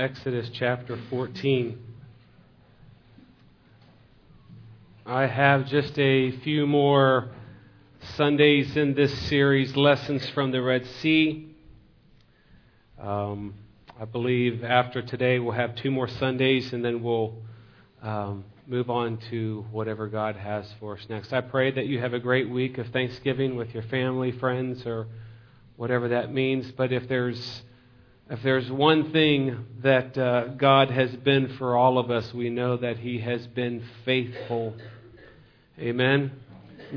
Exodus 0.00 0.48
chapter 0.54 0.98
14. 1.10 1.78
I 5.04 5.26
have 5.26 5.66
just 5.66 5.98
a 5.98 6.30
few 6.38 6.66
more 6.66 7.28
Sundays 8.14 8.78
in 8.78 8.94
this 8.94 9.12
series, 9.28 9.76
Lessons 9.76 10.26
from 10.30 10.52
the 10.52 10.62
Red 10.62 10.86
Sea. 10.86 11.54
Um, 12.98 13.52
I 14.00 14.06
believe 14.06 14.64
after 14.64 15.02
today 15.02 15.38
we'll 15.38 15.52
have 15.52 15.76
two 15.76 15.90
more 15.90 16.08
Sundays 16.08 16.72
and 16.72 16.82
then 16.82 17.02
we'll 17.02 17.34
um, 18.00 18.46
move 18.66 18.88
on 18.88 19.18
to 19.28 19.66
whatever 19.70 20.08
God 20.08 20.34
has 20.34 20.64
for 20.80 20.96
us 20.96 21.04
next. 21.10 21.30
I 21.34 21.42
pray 21.42 21.72
that 21.72 21.84
you 21.84 22.00
have 22.00 22.14
a 22.14 22.20
great 22.20 22.48
week 22.48 22.78
of 22.78 22.86
Thanksgiving 22.86 23.54
with 23.54 23.74
your 23.74 23.82
family, 23.82 24.32
friends, 24.32 24.86
or 24.86 25.08
whatever 25.76 26.08
that 26.08 26.32
means. 26.32 26.72
But 26.72 26.90
if 26.90 27.06
there's 27.06 27.64
if 28.30 28.44
there's 28.44 28.70
one 28.70 29.10
thing 29.10 29.66
that 29.82 30.16
uh, 30.16 30.46
God 30.54 30.88
has 30.92 31.10
been 31.16 31.56
for 31.58 31.76
all 31.76 31.98
of 31.98 32.12
us, 32.12 32.32
we 32.32 32.48
know 32.48 32.76
that 32.76 32.98
He 32.98 33.18
has 33.18 33.44
been 33.48 33.82
faithful. 34.04 34.76
Amen. 35.76 36.30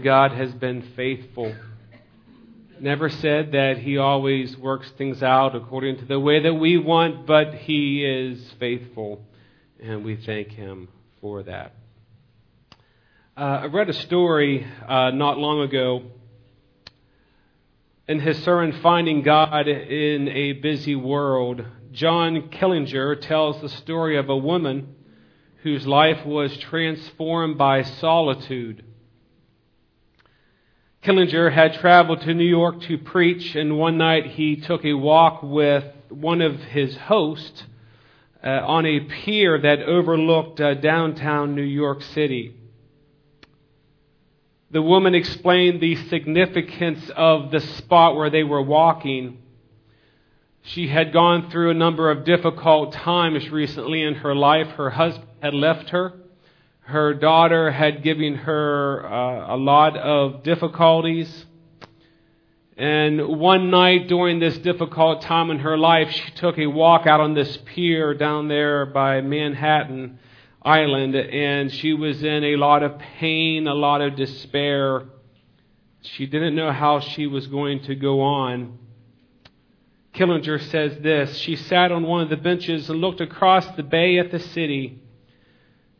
God 0.03 0.31
has 0.33 0.53
been 0.53 0.83
faithful. 0.95 1.55
Never 2.79 3.09
said 3.09 3.53
that 3.53 3.79
He 3.79 3.97
always 3.97 4.55
works 4.57 4.91
things 4.95 5.23
out 5.23 5.55
according 5.55 5.97
to 5.97 6.05
the 6.05 6.19
way 6.19 6.43
that 6.43 6.53
we 6.53 6.77
want, 6.77 7.25
but 7.25 7.55
He 7.55 8.05
is 8.05 8.53
faithful, 8.59 9.25
and 9.81 10.05
we 10.05 10.17
thank 10.17 10.49
Him 10.49 10.87
for 11.19 11.41
that. 11.41 11.73
Uh, 13.35 13.61
I 13.63 13.65
read 13.65 13.89
a 13.89 13.93
story 13.93 14.67
uh, 14.87 15.09
not 15.09 15.39
long 15.39 15.61
ago 15.61 16.03
in 18.07 18.19
his 18.19 18.43
sermon, 18.43 18.79
Finding 18.81 19.21
God 19.21 19.67
in 19.67 20.27
a 20.27 20.53
Busy 20.53 20.95
World, 20.95 21.65
John 21.93 22.49
Killinger 22.49 23.21
tells 23.21 23.61
the 23.61 23.69
story 23.69 24.17
of 24.17 24.29
a 24.29 24.35
woman 24.35 24.95
whose 25.61 25.87
life 25.87 26.25
was 26.25 26.57
transformed 26.57 27.57
by 27.57 27.83
solitude. 27.83 28.83
Killinger 31.01 31.53
had 31.53 31.75
traveled 31.75 32.21
to 32.21 32.33
New 32.33 32.43
York 32.43 32.81
to 32.81 32.97
preach, 32.97 33.55
and 33.55 33.77
one 33.77 33.97
night 33.97 34.31
he 34.31 34.57
took 34.57 34.83
a 34.83 34.93
walk 34.93 35.41
with 35.41 35.85
one 36.09 36.41
of 36.41 36.59
his 36.59 36.97
hosts 36.97 37.63
uh, 38.43 38.49
on 38.49 38.85
a 38.85 38.99
pier 38.99 39.59
that 39.61 39.81
overlooked 39.81 40.59
uh, 40.59 40.73
downtown 40.73 41.55
New 41.55 41.61
York 41.61 42.01
City 42.01 42.53
the 44.73 44.81
woman 44.81 45.13
explained 45.13 45.79
the 45.79 45.95
significance 46.07 47.07
of 47.15 47.51
the 47.51 47.59
spot 47.59 48.15
where 48.15 48.31
they 48.31 48.43
were 48.43 48.61
walking. 48.61 49.37
She 50.63 50.87
had 50.87 51.13
gone 51.13 51.51
through 51.51 51.69
a 51.69 51.75
number 51.75 52.09
of 52.09 52.25
difficult 52.25 52.91
times 52.91 53.51
recently 53.51 54.01
in 54.01 54.15
her 54.15 54.33
life. 54.33 54.67
Her 54.69 54.89
husband 54.89 55.27
had 55.43 55.53
left 55.53 55.91
her. 55.91 56.13
Her 56.79 57.13
daughter 57.13 57.69
had 57.69 58.01
given 58.01 58.33
her 58.33 59.05
uh, 59.05 59.55
a 59.55 59.57
lot 59.57 59.95
of 59.95 60.41
difficulties. 60.41 61.45
And 62.75 63.27
one 63.27 63.69
night 63.69 64.07
during 64.07 64.39
this 64.39 64.57
difficult 64.57 65.21
time 65.21 65.51
in 65.51 65.59
her 65.59 65.77
life, 65.77 66.09
she 66.09 66.31
took 66.31 66.57
a 66.57 66.65
walk 66.65 67.05
out 67.05 67.21
on 67.21 67.35
this 67.35 67.57
pier 67.57 68.15
down 68.15 68.47
there 68.47 68.87
by 68.87 69.21
Manhattan 69.21 70.17
island, 70.65 71.15
and 71.15 71.71
she 71.71 71.93
was 71.93 72.23
in 72.23 72.43
a 72.43 72.55
lot 72.55 72.83
of 72.83 72.99
pain, 72.99 73.67
a 73.67 73.73
lot 73.73 74.01
of 74.01 74.15
despair. 74.15 75.03
She 76.01 76.25
didn't 76.25 76.55
know 76.55 76.71
how 76.71 76.99
she 76.99 77.27
was 77.27 77.47
going 77.47 77.83
to 77.83 77.95
go 77.95 78.21
on. 78.21 78.79
Killinger 80.13 80.61
says 80.69 80.97
this 80.99 81.35
She 81.37 81.55
sat 81.55 81.91
on 81.91 82.03
one 82.03 82.21
of 82.21 82.29
the 82.29 82.37
benches 82.37 82.89
and 82.89 83.01
looked 83.01 83.21
across 83.21 83.65
the 83.75 83.83
bay 83.83 84.19
at 84.19 84.31
the 84.31 84.39
city. 84.39 85.01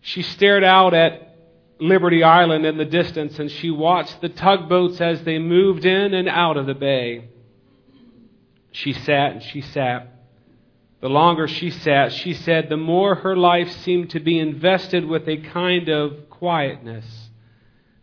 She 0.01 0.21
stared 0.21 0.63
out 0.63 0.93
at 0.93 1.37
Liberty 1.79 2.23
Island 2.23 2.65
in 2.65 2.77
the 2.77 2.85
distance 2.85 3.39
and 3.39 3.49
she 3.49 3.71
watched 3.71 4.21
the 4.21 4.29
tugboats 4.29 5.01
as 5.01 5.23
they 5.23 5.39
moved 5.39 5.85
in 5.85 6.13
and 6.13 6.29
out 6.29 6.57
of 6.57 6.65
the 6.65 6.73
bay. 6.73 7.29
She 8.71 8.93
sat 8.93 9.33
and 9.33 9.43
she 9.43 9.61
sat. 9.61 10.12
The 11.03 11.09
longer 11.09 11.49
she 11.49 11.69
sat, 11.69 12.13
she 12.13 12.33
said, 12.33 12.69
the 12.69 12.77
more 12.77 13.15
her 13.15 13.35
life 13.35 13.69
seemed 13.69 14.11
to 14.11 14.21
be 14.21 14.39
invested 14.39 15.03
with 15.03 15.27
a 15.27 15.35
kind 15.35 15.89
of 15.89 16.29
quietness 16.29 17.29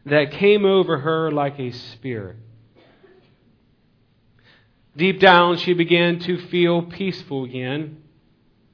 that 0.04 0.32
came 0.32 0.66
over 0.66 0.98
her 0.98 1.30
like 1.30 1.58
a 1.58 1.70
spirit. 1.70 2.36
Deep 4.94 5.18
down, 5.18 5.56
she 5.56 5.72
began 5.72 6.18
to 6.18 6.46
feel 6.48 6.82
peaceful 6.82 7.44
again. 7.44 8.02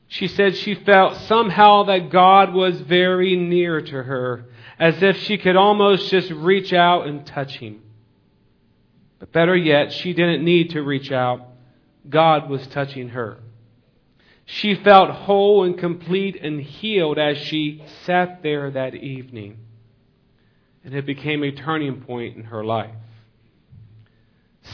She 0.08 0.26
said 0.26 0.56
she 0.56 0.74
felt 0.74 1.18
somehow 1.18 1.84
that 1.84 2.10
God 2.10 2.52
was 2.52 2.80
very 2.80 3.36
near 3.36 3.80
to 3.80 4.02
her, 4.02 4.46
as 4.76 5.00
if 5.04 5.18
she 5.18 5.38
could 5.38 5.54
almost 5.54 6.10
just 6.10 6.32
reach 6.32 6.72
out 6.72 7.06
and 7.06 7.24
touch 7.24 7.58
Him. 7.58 7.80
But 9.20 9.30
better 9.30 9.56
yet, 9.56 9.92
she 9.92 10.14
didn't 10.14 10.44
need 10.44 10.70
to 10.70 10.82
reach 10.82 11.12
out. 11.12 11.46
God 12.08 12.50
was 12.50 12.66
touching 12.66 13.10
her. 13.10 13.38
She 14.46 14.76
felt 14.76 15.10
whole 15.10 15.64
and 15.64 15.76
complete 15.76 16.36
and 16.40 16.60
healed 16.60 17.18
as 17.18 17.36
she 17.36 17.82
sat 18.04 18.44
there 18.44 18.70
that 18.70 18.94
evening. 18.94 19.58
And 20.84 20.94
it 20.94 21.04
became 21.04 21.42
a 21.42 21.50
turning 21.50 22.00
point 22.02 22.36
in 22.36 22.44
her 22.44 22.64
life. 22.64 22.94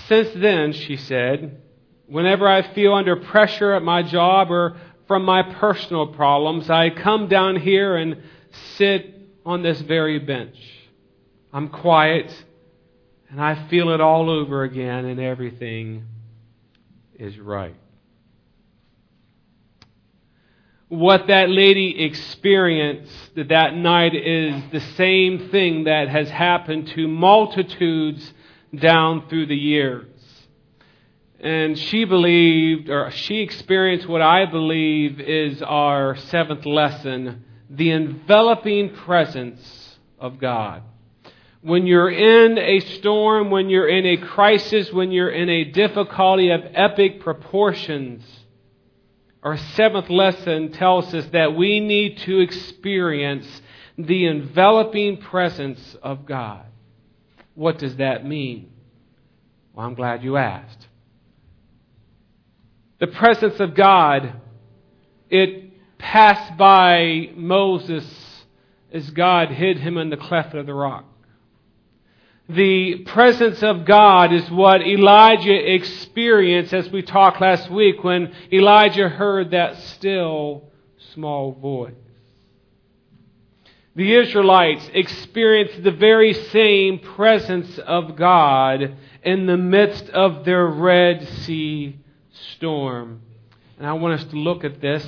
Since 0.08 0.28
then, 0.36 0.72
she 0.72 0.96
said, 0.98 1.62
whenever 2.06 2.46
I 2.46 2.74
feel 2.74 2.92
under 2.92 3.16
pressure 3.16 3.72
at 3.72 3.82
my 3.82 4.02
job 4.02 4.50
or 4.50 4.76
from 5.08 5.24
my 5.24 5.42
personal 5.42 6.08
problems, 6.08 6.68
I 6.68 6.90
come 6.90 7.28
down 7.28 7.56
here 7.56 7.96
and 7.96 8.22
sit 8.76 9.14
on 9.46 9.62
this 9.62 9.80
very 9.80 10.18
bench. 10.18 10.56
I'm 11.50 11.68
quiet 11.68 12.30
and 13.30 13.40
I 13.40 13.68
feel 13.68 13.88
it 13.90 14.02
all 14.02 14.28
over 14.28 14.64
again 14.64 15.06
and 15.06 15.18
everything 15.18 16.04
is 17.18 17.38
right 17.38 17.74
what 20.92 21.28
that 21.28 21.48
lady 21.48 22.04
experienced 22.04 23.34
that 23.34 23.74
night 23.74 24.14
is 24.14 24.62
the 24.72 24.80
same 24.94 25.48
thing 25.48 25.84
that 25.84 26.10
has 26.10 26.28
happened 26.28 26.86
to 26.88 27.08
multitudes 27.08 28.34
down 28.74 29.26
through 29.26 29.46
the 29.46 29.56
years. 29.56 30.06
And 31.40 31.78
she 31.78 32.04
believed, 32.04 32.90
or 32.90 33.10
she 33.10 33.40
experienced 33.40 34.06
what 34.06 34.20
I 34.20 34.44
believe 34.44 35.18
is 35.18 35.62
our 35.62 36.14
seventh 36.14 36.66
lesson 36.66 37.46
the 37.70 37.90
enveloping 37.90 38.94
presence 38.94 39.96
of 40.18 40.38
God. 40.38 40.82
When 41.62 41.86
you're 41.86 42.10
in 42.10 42.58
a 42.58 42.80
storm, 42.80 43.50
when 43.50 43.70
you're 43.70 43.88
in 43.88 44.04
a 44.04 44.18
crisis, 44.18 44.92
when 44.92 45.10
you're 45.10 45.30
in 45.30 45.48
a 45.48 45.64
difficulty 45.64 46.50
of 46.50 46.60
epic 46.74 47.22
proportions, 47.22 48.22
our 49.42 49.56
seventh 49.56 50.08
lesson 50.08 50.72
tells 50.72 51.12
us 51.14 51.26
that 51.32 51.56
we 51.56 51.80
need 51.80 52.18
to 52.18 52.38
experience 52.38 53.46
the 53.98 54.26
enveloping 54.26 55.16
presence 55.16 55.96
of 56.02 56.24
God. 56.26 56.64
What 57.54 57.78
does 57.78 57.96
that 57.96 58.24
mean? 58.24 58.70
Well, 59.72 59.86
I'm 59.86 59.94
glad 59.94 60.22
you 60.22 60.36
asked. 60.36 60.86
The 63.00 63.08
presence 63.08 63.58
of 63.58 63.74
God, 63.74 64.40
it 65.28 65.98
passed 65.98 66.56
by 66.56 67.30
Moses 67.34 68.04
as 68.92 69.10
God 69.10 69.50
hid 69.50 69.78
him 69.78 69.96
in 69.96 70.10
the 70.10 70.16
cleft 70.16 70.54
of 70.54 70.66
the 70.66 70.74
rock. 70.74 71.04
The 72.48 73.04
presence 73.04 73.62
of 73.62 73.84
God 73.84 74.32
is 74.32 74.50
what 74.50 74.82
Elijah 74.82 75.72
experienced 75.72 76.72
as 76.72 76.90
we 76.90 77.02
talked 77.02 77.40
last 77.40 77.70
week 77.70 78.02
when 78.02 78.34
Elijah 78.52 79.08
heard 79.08 79.52
that 79.52 79.78
still 79.78 80.64
small 81.12 81.52
voice. 81.52 81.94
The 83.94 84.14
Israelites 84.14 84.90
experienced 84.94 85.82
the 85.82 85.92
very 85.92 86.32
same 86.32 86.98
presence 86.98 87.78
of 87.78 88.16
God 88.16 88.96
in 89.22 89.46
the 89.46 89.58
midst 89.58 90.08
of 90.08 90.44
their 90.44 90.66
Red 90.66 91.28
Sea 91.28 91.98
storm. 92.54 93.20
And 93.76 93.86
I 93.86 93.92
want 93.92 94.20
us 94.20 94.24
to 94.30 94.36
look 94.36 94.64
at 94.64 94.80
this. 94.80 95.06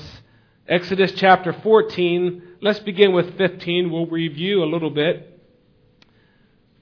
Exodus 0.68 1.12
chapter 1.12 1.52
14. 1.52 2.42
Let's 2.60 2.80
begin 2.80 3.12
with 3.12 3.36
15. 3.38 3.90
We'll 3.90 4.06
review 4.06 4.62
a 4.62 4.66
little 4.66 4.90
bit. 4.90 5.33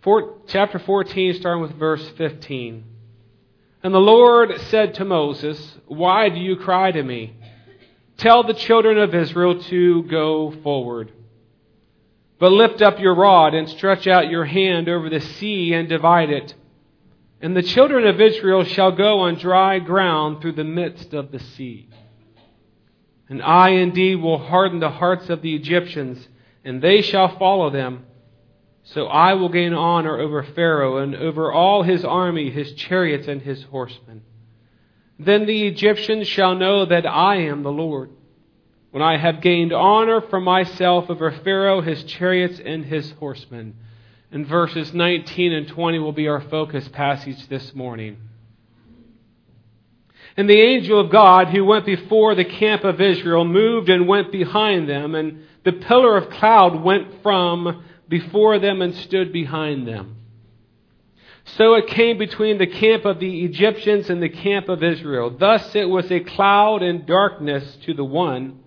Four, 0.02 0.38
chapter 0.49 0.81
14, 0.81 1.34
starting 1.34 1.62
with 1.62 1.78
verse 1.78 2.06
15. 2.19 2.82
And 3.84 3.94
the 3.94 4.00
Lord 4.00 4.60
said 4.62 4.94
to 4.94 5.04
Moses, 5.04 5.78
Why 5.87 6.28
do 6.28 6.40
you 6.40 6.56
cry 6.56 6.90
to 6.90 7.02
me? 7.02 7.37
Tell 8.16 8.43
the 8.43 8.54
children 8.54 8.99
of 8.99 9.14
Israel 9.14 9.62
to 9.62 10.02
go 10.02 10.50
forward. 10.62 11.12
But 12.40 12.50
lift 12.50 12.82
up 12.82 12.99
your 12.99 13.14
rod 13.14 13.54
and 13.54 13.69
stretch 13.69 14.08
out 14.08 14.28
your 14.28 14.44
hand 14.44 14.88
over 14.88 15.08
the 15.08 15.20
sea 15.20 15.72
and 15.72 15.88
divide 15.88 16.31
it. 16.31 16.52
And 17.40 17.56
the 17.56 17.62
children 17.62 18.05
of 18.05 18.20
Israel 18.20 18.64
shall 18.64 18.90
go 18.90 19.20
on 19.20 19.37
dry 19.37 19.78
ground 19.78 20.40
through 20.40 20.52
the 20.52 20.64
midst 20.64 21.14
of 21.14 21.31
the 21.31 21.38
sea. 21.38 21.88
And 23.28 23.40
I 23.40 23.70
indeed 23.70 24.16
will 24.16 24.38
harden 24.38 24.81
the 24.81 24.90
hearts 24.90 25.31
of 25.31 25.43
the 25.43 25.55
Egyptians, 25.55 26.26
and 26.64 26.82
they 26.82 27.02
shall 27.02 27.38
follow 27.38 27.70
them. 27.70 28.06
So 28.84 29.06
I 29.06 29.34
will 29.34 29.49
gain 29.49 29.75
honor 29.75 30.19
over 30.19 30.43
Pharaoh 30.43 30.99
and 30.99 31.14
over 31.14 31.52
all 31.52 31.82
his 31.82 32.05
army, 32.05 32.50
his 32.50 32.73
chariots, 32.73 33.29
and 33.29 33.40
his 33.40 33.62
horsemen. 33.64 34.23
Then 35.19 35.46
the 35.46 35.67
Egyptians 35.69 36.26
shall 36.26 36.56
know 36.56 36.84
that 36.84 37.06
I 37.06 37.37
am 37.37 37.62
the 37.62 37.70
Lord, 37.70 38.11
when 38.90 39.02
I 39.02 39.19
have 39.19 39.40
gained 39.40 39.73
honor 39.73 40.20
for 40.20 40.40
myself 40.40 41.08
over 41.08 41.31
Pharaoh, 41.31 41.81
his 41.81 42.02
chariots, 42.05 42.61
and 42.64 42.84
his 42.84 43.12
horsemen. 43.12 43.76
And 44.32 44.46
verses 44.46 44.93
19 44.93 45.52
and 45.52 45.69
20 45.69 45.99
will 46.00 46.12
be 46.12 46.26
our 46.26 46.40
focus 46.40 46.88
passage 46.88 47.49
this 47.49 47.75
morning. 47.75 48.17
And 50.37 50.49
the 50.49 50.61
angel 50.61 50.99
of 50.99 51.11
God 51.11 51.49
who 51.49 51.64
went 51.64 51.84
before 51.84 52.34
the 52.34 52.44
camp 52.44 52.84
of 52.84 53.00
Israel 53.00 53.44
moved 53.44 53.90
and 53.90 54.08
went 54.08 54.32
behind 54.32 54.88
them, 54.88 55.14
and 55.14 55.44
the 55.64 55.73
pillar 55.73 56.17
of 56.17 56.31
cloud 56.31 56.82
went 56.82 57.23
from 57.23 57.84
before 58.12 58.59
them 58.59 58.82
and 58.82 58.94
stood 58.94 59.32
behind 59.32 59.88
them. 59.88 60.14
So 61.56 61.73
it 61.76 61.87
came 61.87 62.19
between 62.19 62.59
the 62.59 62.67
camp 62.67 63.06
of 63.06 63.19
the 63.19 63.47
Egyptians 63.47 64.11
and 64.11 64.23
the 64.23 64.29
camp 64.29 64.69
of 64.69 64.82
Israel. 64.82 65.31
Thus 65.31 65.75
it 65.75 65.87
was 65.88 66.12
a 66.12 66.20
cloud 66.20 66.82
and 66.82 67.06
darkness 67.06 67.79
to 67.87 67.94
the 67.94 68.05
one, 68.05 68.61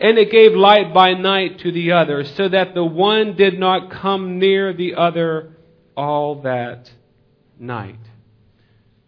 and 0.00 0.18
it 0.18 0.32
gave 0.32 0.56
light 0.56 0.92
by 0.92 1.14
night 1.14 1.60
to 1.60 1.70
the 1.70 1.92
other, 1.92 2.24
so 2.24 2.48
that 2.48 2.74
the 2.74 2.84
one 2.84 3.36
did 3.36 3.60
not 3.60 3.92
come 3.92 4.40
near 4.40 4.72
the 4.72 4.96
other 4.96 5.52
all 5.96 6.42
that 6.42 6.90
night. 7.56 8.00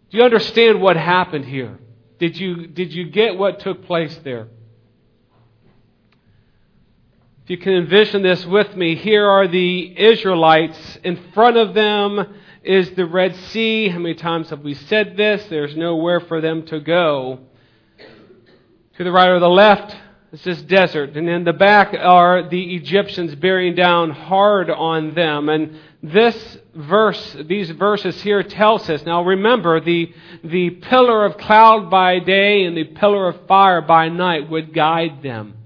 Do 0.09 0.17
you 0.17 0.23
understand 0.23 0.79
what 0.79 0.95
happened 0.95 1.43
here? 1.43 1.77
Did 2.19 2.37
you, 2.37 2.67
did 2.67 2.93
you 2.93 3.09
get 3.11 3.37
what 3.37 3.59
took 3.59 3.83
place 3.83 4.17
there? 4.23 4.47
If 7.47 7.51
you 7.51 7.57
can 7.59 7.75
envision 7.75 8.23
this 8.23 8.45
with 8.45 8.75
me, 8.75 8.95
here 8.95 9.25
are 9.25 9.47
the 9.47 9.97
Israelites. 9.97 10.97
In 11.01 11.15
front 11.31 11.55
of 11.55 11.73
them 11.73 12.35
is 12.61 12.91
the 12.91 13.05
Red 13.05 13.37
Sea. 13.37 13.87
How 13.87 13.99
many 13.99 14.15
times 14.15 14.49
have 14.49 14.59
we 14.59 14.73
said 14.73 15.15
this? 15.15 15.45
There's 15.45 15.73
nowhere 15.73 16.19
for 16.19 16.41
them 16.41 16.65
to 16.65 16.81
go. 16.81 17.39
To 18.97 19.03
the 19.05 19.13
right 19.13 19.29
or 19.29 19.39
the 19.39 19.47
left 19.47 19.95
is 20.33 20.43
this 20.43 20.61
desert. 20.63 21.15
And 21.15 21.29
in 21.29 21.45
the 21.45 21.53
back 21.53 21.93
are 21.97 22.49
the 22.49 22.75
Egyptians 22.75 23.33
bearing 23.35 23.75
down 23.75 24.09
hard 24.09 24.69
on 24.69 25.13
them. 25.13 25.47
And 25.47 25.79
this 26.03 26.57
verse, 26.75 27.37
these 27.45 27.71
verses 27.71 28.21
here 28.23 28.43
tells 28.43 28.89
us. 28.89 29.05
Now 29.05 29.23
remember, 29.23 29.79
the, 29.79 30.13
the 30.43 30.71
pillar 30.71 31.23
of 31.23 31.37
cloud 31.37 31.89
by 31.89 32.19
day 32.19 32.65
and 32.65 32.75
the 32.75 32.83
pillar 32.83 33.29
of 33.29 33.47
fire 33.47 33.79
by 33.79 34.09
night 34.09 34.49
would 34.49 34.73
guide 34.73 35.23
them. 35.23 35.56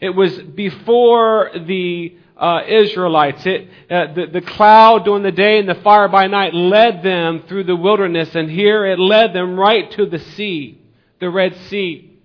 It 0.00 0.10
was 0.10 0.36
before 0.38 1.50
the 1.54 2.16
uh, 2.36 2.62
Israelites. 2.66 3.44
It, 3.44 3.68
uh, 3.90 4.14
the, 4.14 4.26
the 4.32 4.40
cloud 4.40 5.04
during 5.04 5.22
the 5.22 5.30
day 5.30 5.58
and 5.58 5.68
the 5.68 5.74
fire 5.76 6.08
by 6.08 6.26
night 6.26 6.54
led 6.54 7.02
them 7.02 7.44
through 7.46 7.64
the 7.64 7.76
wilderness, 7.76 8.34
and 8.34 8.50
here 8.50 8.86
it 8.86 8.98
led 8.98 9.34
them 9.34 9.58
right 9.58 9.90
to 9.92 10.06
the 10.06 10.18
sea, 10.18 10.80
the 11.20 11.28
Red 11.28 11.54
Sea. 11.68 12.18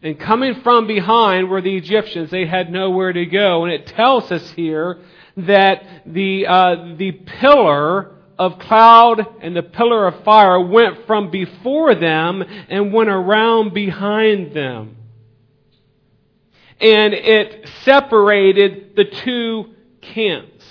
And 0.00 0.18
coming 0.18 0.60
from 0.62 0.86
behind 0.86 1.50
were 1.50 1.60
the 1.60 1.76
Egyptians. 1.76 2.30
They 2.30 2.46
had 2.46 2.70
nowhere 2.70 3.12
to 3.12 3.26
go. 3.26 3.64
And 3.64 3.72
it 3.72 3.88
tells 3.88 4.30
us 4.30 4.48
here 4.52 4.98
that 5.36 5.82
the, 6.06 6.46
uh, 6.46 6.94
the 6.96 7.10
pillar 7.10 8.12
of 8.38 8.60
cloud 8.60 9.26
and 9.40 9.56
the 9.56 9.64
pillar 9.64 10.06
of 10.06 10.22
fire 10.22 10.60
went 10.60 11.04
from 11.08 11.32
before 11.32 11.96
them 11.96 12.44
and 12.68 12.92
went 12.92 13.10
around 13.10 13.74
behind 13.74 14.54
them 14.54 14.97
and 16.80 17.14
it 17.14 17.68
separated 17.84 18.94
the 18.96 19.04
two 19.04 19.74
camps. 20.00 20.64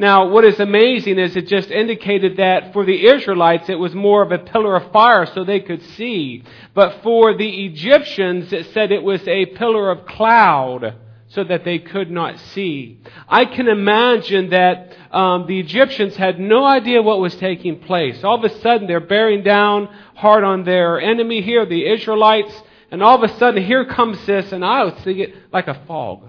Now, 0.00 0.28
what 0.28 0.46
is 0.46 0.58
amazing 0.58 1.18
is 1.18 1.36
it 1.36 1.46
just 1.46 1.70
indicated 1.70 2.38
that 2.38 2.72
for 2.72 2.86
the 2.86 3.06
Israelites 3.06 3.68
it 3.68 3.78
was 3.78 3.94
more 3.94 4.22
of 4.22 4.32
a 4.32 4.38
pillar 4.38 4.76
of 4.76 4.92
fire 4.92 5.26
so 5.26 5.44
they 5.44 5.60
could 5.60 5.82
see. 5.82 6.42
But 6.72 7.02
for 7.02 7.36
the 7.36 7.66
Egyptians 7.66 8.50
it 8.50 8.72
said 8.72 8.92
it 8.92 9.02
was 9.02 9.26
a 9.28 9.44
pillar 9.46 9.90
of 9.90 10.06
cloud 10.06 10.94
so 11.28 11.44
that 11.44 11.64
they 11.64 11.78
could 11.78 12.10
not 12.10 12.38
see. 12.38 12.98
I 13.28 13.44
can 13.44 13.68
imagine 13.68 14.50
that 14.50 14.96
um, 15.12 15.46
the 15.46 15.60
Egyptians 15.60 16.16
had 16.16 16.40
no 16.40 16.64
idea 16.64 17.02
what 17.02 17.20
was 17.20 17.36
taking 17.36 17.80
place. 17.80 18.24
All 18.24 18.42
of 18.42 18.50
a 18.50 18.58
sudden 18.60 18.86
they're 18.86 19.00
bearing 19.00 19.42
down 19.42 19.86
hard 20.14 20.44
on 20.44 20.64
their 20.64 20.98
enemy 20.98 21.42
here, 21.42 21.66
the 21.66 21.86
Israelites 21.86 22.54
and 22.90 23.02
all 23.02 23.22
of 23.22 23.30
a 23.30 23.38
sudden 23.38 23.62
here 23.62 23.84
comes 23.84 24.24
this, 24.26 24.52
and 24.52 24.64
I 24.64 24.84
would 24.84 24.98
see 24.98 25.22
it 25.22 25.34
like 25.52 25.68
a 25.68 25.80
fog. 25.86 26.28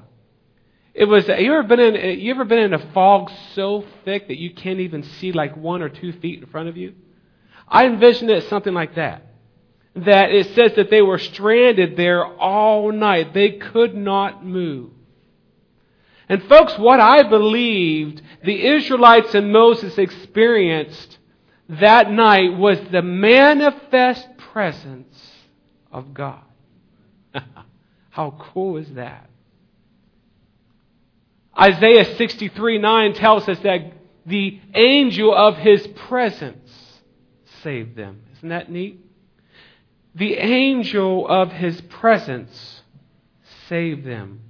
It 0.94 1.06
was. 1.06 1.28
You 1.28 1.54
ever 1.54 1.64
been 1.64 1.80
in? 1.80 2.20
You 2.20 2.32
ever 2.32 2.46
been 2.46 2.60
in 2.60 2.74
a 2.74 2.92
fog 2.94 3.32
so 3.56 3.86
thick 4.04 4.28
that 4.28 4.38
you 4.38 4.54
can't 4.54 4.80
even 4.80 5.04
see 5.04 5.32
like 5.32 5.56
one 5.56 5.82
or 5.82 5.90
two 5.90 6.12
feet 6.14 6.42
in 6.42 6.46
front 6.48 6.70
of 6.70 6.78
you? 6.78 6.94
I 7.68 7.86
envisioned 7.86 8.30
it 8.30 8.44
something 8.50 8.74
like 8.74 8.96
that. 8.96 9.26
That 9.96 10.32
it 10.32 10.48
says 10.56 10.74
that 10.76 10.90
they 10.90 11.02
were 11.02 11.18
stranded 11.18 11.96
there 11.96 12.26
all 12.26 12.92
night. 12.92 13.34
They 13.34 13.52
could 13.52 13.96
not 13.96 14.46
move. 14.46 14.92
And 16.28 16.44
folks, 16.44 16.78
what 16.78 17.00
I 17.00 17.24
believed 17.24 18.22
the 18.44 18.66
Israelites 18.66 19.34
and 19.34 19.52
Moses 19.52 19.98
experienced 19.98 21.18
that 21.68 22.12
night 22.12 22.58
was 22.58 22.80
the 22.92 23.02
manifest 23.02 24.28
presence 24.38 25.32
of 25.92 26.14
God. 26.14 26.44
How 28.12 28.36
cool 28.54 28.78
is 28.78 28.90
that? 28.94 29.30
Isaiah 31.60 32.16
63 32.16 32.78
9 32.78 33.14
tells 33.16 33.50
us 33.50 33.60
that 33.60 33.94
the 34.26 34.60
angel 34.74 35.34
of 35.36 35.58
his 35.58 35.86
presence 35.88 37.02
saved 37.64 37.96
them. 37.96 38.22
Isn't 38.38 38.50
that 38.50 38.72
neat? 38.72 39.04
The 40.16 40.36
angel 40.36 41.28
of 41.28 41.52
his 41.52 41.82
presence 41.82 42.84
saved 43.68 44.06
them. 44.06 44.42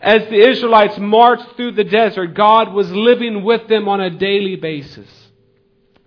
As 0.00 0.22
the 0.30 0.48
Israelites 0.48 0.98
marched 0.98 1.56
through 1.56 1.72
the 1.72 1.84
desert, 1.84 2.34
God 2.34 2.72
was 2.72 2.90
living 2.90 3.44
with 3.44 3.68
them 3.68 3.88
on 3.88 4.00
a 4.00 4.10
daily 4.10 4.56
basis 4.56 5.08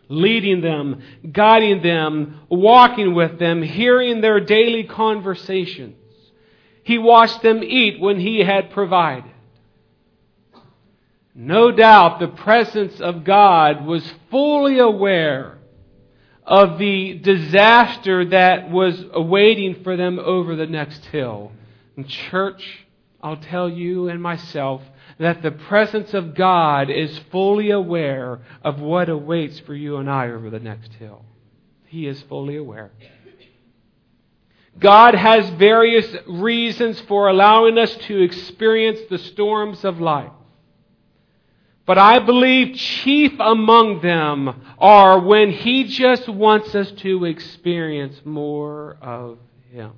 leading 0.07 0.62
them, 0.62 1.01
guiding 1.31 1.81
them, 1.81 2.42
walking 2.50 3.15
with 3.15 3.39
them, 3.39 3.62
hearing 3.62 4.21
their 4.21 4.39
daily 4.39 4.83
conversations. 4.83 5.95
He 6.85 6.99
watched 6.99 7.41
them 7.41 7.63
eat 7.63 7.99
when 7.99 8.19
He 8.19 8.42
had 8.42 8.69
provided. 8.69 9.31
No 11.33 11.71
doubt 11.71 12.19
the 12.19 12.27
presence 12.27 13.01
of 13.01 13.23
God 13.23 13.87
was 13.87 14.13
fully 14.30 14.77
aware 14.77 15.57
of 16.44 16.77
the 16.77 17.15
disaster 17.15 18.25
that 18.25 18.69
was 18.69 19.04
awaiting 19.11 19.83
for 19.83 19.97
them 19.97 20.19
over 20.19 20.56
the 20.56 20.68
next 20.68 21.04
hill. 21.06 21.51
Church, 22.06 22.85
I'll 23.19 23.37
tell 23.37 23.68
you 23.68 24.07
and 24.07 24.21
myself, 24.21 24.83
that 25.18 25.42
the 25.42 25.51
presence 25.51 26.13
of 26.13 26.35
God 26.35 26.92
is 26.92 27.18
fully 27.31 27.71
aware 27.71 28.42
of 28.63 28.80
what 28.80 29.09
awaits 29.09 29.59
for 29.59 29.73
you 29.73 29.97
and 29.97 30.07
I 30.07 30.30
over 30.30 30.51
the 30.51 30.59
next 30.59 30.94
hill. 30.94 31.25
He 31.87 32.06
is 32.06 32.21
fully 32.21 32.57
aware. 32.57 32.92
God 34.77 35.15
has 35.15 35.49
various 35.51 36.05
reasons 36.27 36.99
for 37.01 37.29
allowing 37.29 37.77
us 37.77 37.95
to 38.07 38.21
experience 38.21 38.99
the 39.09 39.17
storms 39.17 39.85
of 39.85 40.01
life. 40.01 40.31
But 41.85 41.97
I 41.97 42.19
believe 42.19 42.75
chief 42.75 43.33
among 43.39 44.01
them 44.01 44.61
are 44.79 45.19
when 45.19 45.51
He 45.51 45.85
just 45.85 46.27
wants 46.27 46.73
us 46.73 46.91
to 46.91 47.25
experience 47.25 48.19
more 48.25 48.97
of 49.01 49.37
Him. 49.71 49.91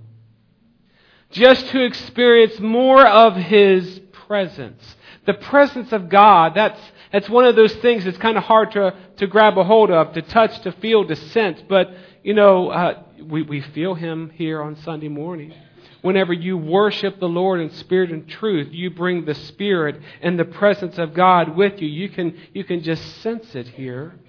Just 1.32 1.68
to 1.70 1.84
experience 1.84 2.60
more 2.60 3.06
of 3.06 3.36
His 3.36 4.02
presence. 4.28 4.96
The 5.26 5.34
presence 5.34 5.92
of 5.94 6.10
God, 6.10 6.54
that's, 6.56 6.80
that's 7.12 7.30
one 7.30 7.46
of 7.46 7.56
those 7.56 7.74
things 7.76 8.04
that's 8.04 8.18
kind 8.18 8.38
of 8.38 8.44
hard 8.44 8.72
to, 8.74 8.94
to 9.18 9.28
grab 9.28 9.58
a 9.58 9.64
hold 9.64 9.90
of, 9.90 10.14
to 10.14 10.22
touch, 10.22 10.60
to 10.62 10.74
feel, 10.74 11.08
to 11.08 11.16
sense. 11.16 11.62
But, 11.68 11.90
you 12.28 12.34
know, 12.34 12.70
uh, 12.70 13.04
we, 13.24 13.42
we 13.42 13.62
feel 13.62 13.96
Him 13.96 14.30
here 14.32 14.62
on 14.62 14.76
Sunday 14.82 15.08
morning. 15.08 15.54
Whenever 16.02 16.34
you 16.34 16.58
worship 16.58 17.22
the 17.22 17.30
Lord 17.30 17.62
in 17.62 17.72
spirit 17.72 18.12
and 18.12 18.28
truth, 18.28 18.68
you 18.70 18.90
bring 18.90 19.24
the 19.24 19.34
Spirit 19.34 20.02
and 20.22 20.38
the 20.38 20.44
presence 20.44 20.98
of 20.98 21.14
God 21.14 21.56
with 21.56 21.82
you. 21.82 21.88
You 21.88 22.10
can, 22.10 22.38
you 22.54 22.66
can 22.66 22.84
just 22.84 23.22
sense 23.22 23.56
it 23.56 23.70
here. 23.70 24.20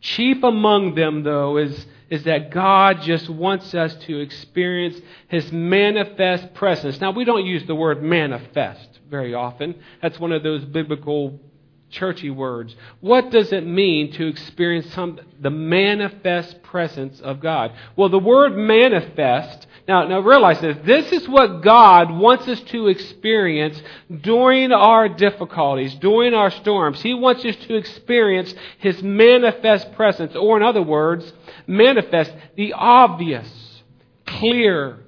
Chief 0.00 0.42
among 0.42 0.94
them, 0.94 1.24
though, 1.24 1.58
is, 1.58 1.86
is 2.08 2.24
that 2.24 2.52
God 2.52 3.02
just 3.02 3.28
wants 3.28 3.74
us 3.74 3.94
to 4.06 4.18
experience 4.18 4.98
His 5.28 5.52
manifest 5.52 6.54
presence. 6.54 7.02
Now, 7.02 7.10
we 7.10 7.24
don't 7.24 7.44
use 7.44 7.66
the 7.66 7.74
word 7.74 8.02
manifest 8.02 8.98
very 9.10 9.34
often. 9.34 9.74
That's 10.00 10.18
one 10.18 10.32
of 10.32 10.42
those 10.42 10.64
biblical 10.64 11.38
churchy 11.90 12.30
words. 12.30 12.74
What 13.00 13.30
does 13.30 13.52
it 13.52 13.66
mean 13.66 14.12
to 14.12 14.26
experience 14.26 14.92
some, 14.92 15.18
the 15.40 15.50
manifest 15.50 16.62
presence 16.62 17.20
of 17.20 17.40
God? 17.40 17.72
Well, 17.96 18.08
the 18.08 18.18
word 18.18 18.56
manifest, 18.56 19.66
now, 19.86 20.06
now 20.06 20.20
realize 20.20 20.60
this, 20.60 20.76
this 20.84 21.12
is 21.12 21.28
what 21.28 21.62
God 21.62 22.10
wants 22.10 22.46
us 22.46 22.60
to 22.60 22.88
experience 22.88 23.82
during 24.20 24.72
our 24.72 25.08
difficulties, 25.08 25.94
during 25.94 26.34
our 26.34 26.50
storms. 26.50 27.00
He 27.00 27.14
wants 27.14 27.44
us 27.44 27.56
to 27.56 27.76
experience 27.76 28.54
His 28.78 29.02
manifest 29.02 29.92
presence, 29.92 30.36
or 30.36 30.56
in 30.56 30.62
other 30.62 30.82
words, 30.82 31.32
manifest 31.66 32.32
the 32.56 32.74
obvious, 32.74 33.48
clear, 34.26 34.98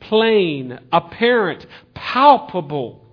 plain, 0.00 0.78
apparent, 0.92 1.66
palpable, 1.94 3.04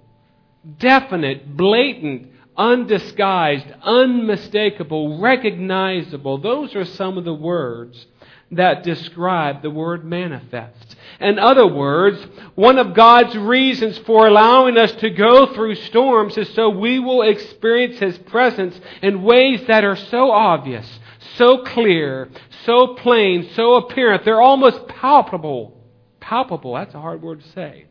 definite, 0.80 1.56
blatant, 1.56 2.31
undisguised, 2.58 3.68
unmistakable, 3.82 5.20
recognizable. 5.20 6.38
Those 6.38 6.76
are 6.76 6.86
some 6.86 7.18
of 7.18 7.26
the 7.26 7.34
words 7.34 8.08
that 8.52 8.84
describe 8.84 9.62
the 9.62 9.70
word 9.70 10.04
manifest. 10.04 10.96
In 11.20 11.40
other 11.40 11.66
words, 11.66 12.22
one 12.56 12.78
of 12.78 12.94
God's 12.94 13.36
reasons 13.38 13.98
for 14.00 14.28
allowing 14.28 14.78
us 14.78 14.92
to 14.94 15.10
go 15.10 15.54
through 15.54 15.76
storms 15.76 16.38
is 16.38 16.54
so 16.54 16.70
we 16.70 17.00
will 17.00 17.22
experience 17.22 18.00
His 18.00 18.18
presence 18.18 18.80
in 19.02 19.24
ways 19.24 19.64
that 19.68 19.86
are 19.86 19.96
so 19.96 20.32
obvious, 20.32 21.00
so 21.36 21.60
clear, 21.60 22.30
so 22.66 22.96
plain, 22.96 23.50
so 23.56 23.76
apparent. 23.76 24.26
They're 24.26 24.42
almost 24.42 24.88
palpable. 24.88 25.78
Palpable, 26.20 26.74
that's 26.74 26.94
a 26.94 27.00
hard 27.00 27.22
word 27.22 27.42
to 27.42 27.50
say 27.52 27.86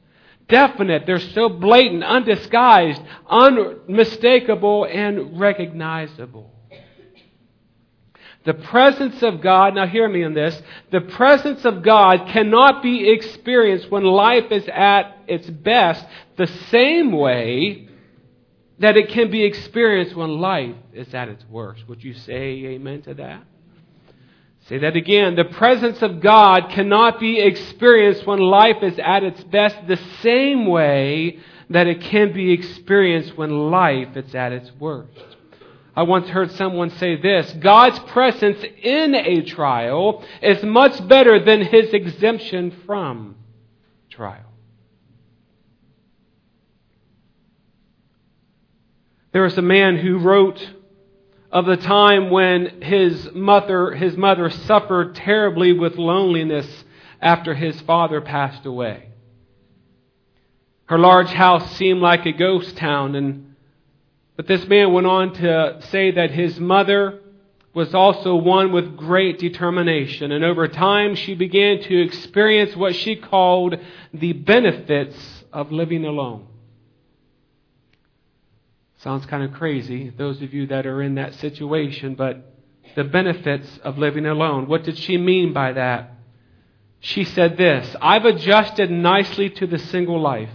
definite, 0.51 1.07
they're 1.07 1.19
so 1.19 1.49
blatant, 1.49 2.05
undisguised, 2.05 3.01
unmistakable, 3.29 4.85
and 4.85 5.41
recognizable. 5.41 6.53
The 8.45 8.55
presence 8.55 9.23
of 9.23 9.43
God, 9.43 9.75
now 9.75 9.87
hear 9.87 10.09
me 10.09 10.25
on 10.25 10.33
this, 10.33 10.61
the 10.91 11.03
presence 11.03 11.65
of 11.65 11.83
God 11.83 12.29
cannot 12.29 12.83
be 12.83 13.11
experienced 13.11 13.91
when 13.91 14.03
life 14.03 14.51
is 14.51 14.67
at 14.69 15.19
its 15.27 15.49
best 15.49 16.05
the 16.37 16.47
same 16.47 17.13
way 17.13 17.89
that 18.79 18.97
it 18.97 19.11
can 19.11 19.31
be 19.31 19.45
experienced 19.45 20.17
when 20.17 20.39
life 20.39 20.75
is 20.95 21.13
at 21.13 21.29
its 21.29 21.45
worst. 21.51 21.87
Would 21.87 22.03
you 22.03 22.15
say 22.15 22.65
amen 22.67 23.03
to 23.03 23.15
that? 23.15 23.45
Say 24.71 24.79
that 24.79 24.95
again. 24.95 25.35
The 25.35 25.47
presence 25.47 26.01
of 26.01 26.21
God 26.21 26.71
cannot 26.71 27.19
be 27.19 27.41
experienced 27.41 28.25
when 28.25 28.39
life 28.39 28.85
is 28.85 29.01
at 29.01 29.25
its 29.25 29.43
best 29.43 29.77
the 29.89 29.99
same 30.23 30.67
way 30.67 31.41
that 31.71 31.89
it 31.89 32.01
can 32.03 32.33
be 32.33 32.53
experienced 32.53 33.37
when 33.37 33.73
life 33.73 34.17
is 34.17 34.33
at 34.33 34.53
its 34.53 34.71
worst. 34.79 35.11
I 35.97 36.05
once 36.05 36.29
heard 36.29 36.53
someone 36.53 36.91
say 36.91 37.21
this 37.21 37.51
God's 37.55 37.99
presence 38.11 38.65
in 38.81 39.13
a 39.17 39.43
trial 39.43 40.25
is 40.41 40.63
much 40.63 41.09
better 41.09 41.45
than 41.45 41.63
his 41.63 41.93
exemption 41.93 42.71
from 42.87 43.35
trial. 44.09 44.53
There 49.33 49.43
was 49.43 49.59
a 49.59 49.63
man 49.63 49.97
who 49.97 50.19
wrote 50.19 50.65
of 51.53 51.67
the 51.67 51.77
time 51.77 52.31
when 52.31 52.81
his 52.81 53.31
mother, 53.33 53.91
his 53.93 54.17
mother 54.17 54.51
suffered 54.51 55.17
terribly 55.17 55.73
with 55.73 55.97
loneliness 55.97 56.85
after 57.21 57.55
his 57.55 57.81
father 57.83 58.21
passed 58.21 58.67
away. 58.67 59.09
Her 60.87 60.99
large 60.99 61.31
house 61.31 61.77
seemed 61.77 62.01
like 62.01 62.27
a 62.27 62.33
ghost 62.33 62.77
town, 62.77 63.15
and, 63.15 63.55
but 64.37 64.47
this 64.47 64.67
man 64.67 64.93
went 64.93 65.07
on 65.07 65.33
to 65.35 65.79
say 65.91 66.13
that 66.13 66.31
his 66.31 66.59
mother 66.59 67.21
was 67.73 67.95
also 67.95 68.35
one 68.35 68.73
with 68.73 68.97
great 68.97 69.39
determination, 69.39 70.33
and 70.33 70.45
over 70.45 70.67
time 70.67 71.15
she 71.15 71.35
began 71.35 71.81
to 71.83 72.03
experience 72.03 72.75
what 72.75 72.95
she 72.97 73.15
called 73.15 73.77
the 74.13 74.33
benefits 74.33 75.45
of 75.53 75.71
living 75.71 76.05
alone. 76.05 76.47
Sounds 79.03 79.25
kind 79.25 79.43
of 79.43 79.55
crazy, 79.55 80.11
those 80.11 80.43
of 80.43 80.53
you 80.53 80.67
that 80.67 80.87
are 80.87 81.01
in 81.01 81.15
that 81.15 81.35
situation, 81.37 82.15
but 82.15 82.55
the 82.95 83.05
benefits 83.05 83.79
of 83.83 83.97
living 83.97 84.27
alone. 84.27 84.67
What 84.67 84.85
did 84.85 84.99
she 84.99 85.17
mean 85.17 85.55
by 85.55 85.73
that? 85.73 86.13
She 87.01 87.25
said 87.25 87.57
this 87.57 87.97
I've 88.03 88.27
adjusted 88.27 88.91
nicely 88.91 89.49
to 89.49 89.67
the 89.67 89.79
single 89.79 90.21
life, 90.21 90.51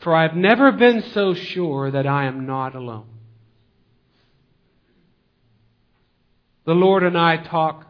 for 0.00 0.16
I've 0.16 0.34
never 0.34 0.72
been 0.72 1.00
so 1.12 1.32
sure 1.32 1.92
that 1.92 2.08
I 2.08 2.24
am 2.24 2.44
not 2.44 2.74
alone. 2.74 3.06
The 6.64 6.74
Lord 6.74 7.04
and 7.04 7.16
I 7.16 7.36
talk 7.36 7.86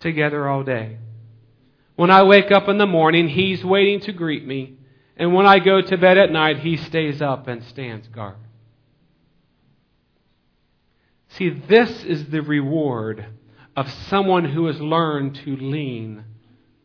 together 0.00 0.46
all 0.46 0.62
day. 0.62 0.98
When 1.96 2.10
I 2.10 2.24
wake 2.24 2.50
up 2.50 2.68
in 2.68 2.76
the 2.76 2.86
morning, 2.86 3.28
He's 3.28 3.64
waiting 3.64 4.00
to 4.00 4.12
greet 4.12 4.46
me. 4.46 4.76
And 5.16 5.32
when 5.32 5.46
I 5.46 5.58
go 5.58 5.80
to 5.80 5.96
bed 5.96 6.18
at 6.18 6.30
night, 6.30 6.58
He 6.58 6.76
stays 6.76 7.22
up 7.22 7.48
and 7.48 7.64
stands 7.64 8.06
guard. 8.08 8.36
See, 11.30 11.50
this 11.50 12.04
is 12.04 12.26
the 12.26 12.42
reward 12.42 13.24
of 13.76 13.90
someone 14.08 14.44
who 14.44 14.66
has 14.66 14.80
learned 14.80 15.36
to 15.36 15.56
lean 15.56 16.24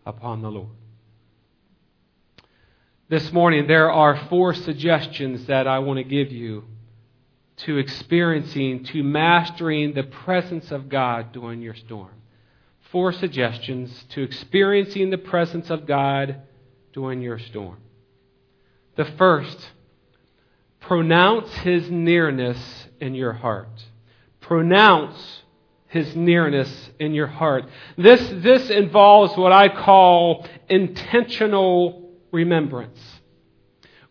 upon 0.06 0.42
the 0.42 0.52
Lord. 0.52 0.70
This 3.10 3.32
morning, 3.32 3.68
there 3.68 3.92
are 3.92 4.28
four 4.30 4.54
suggestions 4.54 5.46
that 5.48 5.68
I 5.68 5.80
want 5.80 5.98
to 5.98 6.04
give 6.04 6.32
you 6.32 6.64
to 7.58 7.78
experiencing, 7.78 8.84
to 8.86 9.04
mastering 9.04 9.94
the 9.94 10.04
presence 10.04 10.72
of 10.72 10.90
God 10.90 11.32
during 11.32 11.62
your 11.62 11.75
storm. 11.75 12.14
Four 12.92 13.14
suggestions 13.14 14.06
to 14.10 14.22
experiencing 14.22 15.10
the 15.10 15.18
presence 15.18 15.70
of 15.70 15.88
God 15.88 16.42
during 16.94 17.22
your 17.22 17.40
storm. 17.40 17.78
The 18.96 19.06
first, 19.06 19.72
pronounce 20.82 21.52
his 21.56 21.90
nearness 21.90 22.88
in 23.00 23.16
your 23.16 23.34
heart 23.34 23.86
pronounce 24.48 25.42
his 25.88 26.16
nearness 26.16 26.90
in 27.00 27.14
your 27.14 27.28
heart. 27.28 27.66
This, 27.98 28.22
this 28.44 28.70
involves 28.70 29.36
what 29.38 29.52
I 29.52 29.70
call 29.70 30.46
intentional 30.70 32.12
remembrance. 32.32 33.00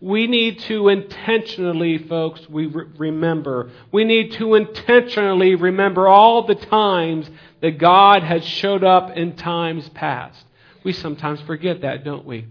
We 0.01 0.27
need 0.27 0.59
to 0.61 0.89
intentionally, 0.89 1.99
folks, 1.99 2.49
we 2.49 2.67
re- 2.67 2.87
remember. 2.99 3.71
We 3.93 4.05
need 4.05 4.33
to 4.33 4.55
intentionally 4.55 5.55
remember 5.55 6.09
all 6.09 6.47
the 6.47 6.57
times 6.57 7.31
that 7.61 7.79
God 7.79 8.23
has 8.23 8.45
showed 8.45 8.83
up 8.83 9.17
in 9.17 9.37
times 9.37 9.89
past. 9.91 10.45
We 10.83 10.93
sometimes 10.93 11.41
forget 11.43 11.83
that, 11.83 12.05
don't 12.05 12.27
we? 12.27 12.47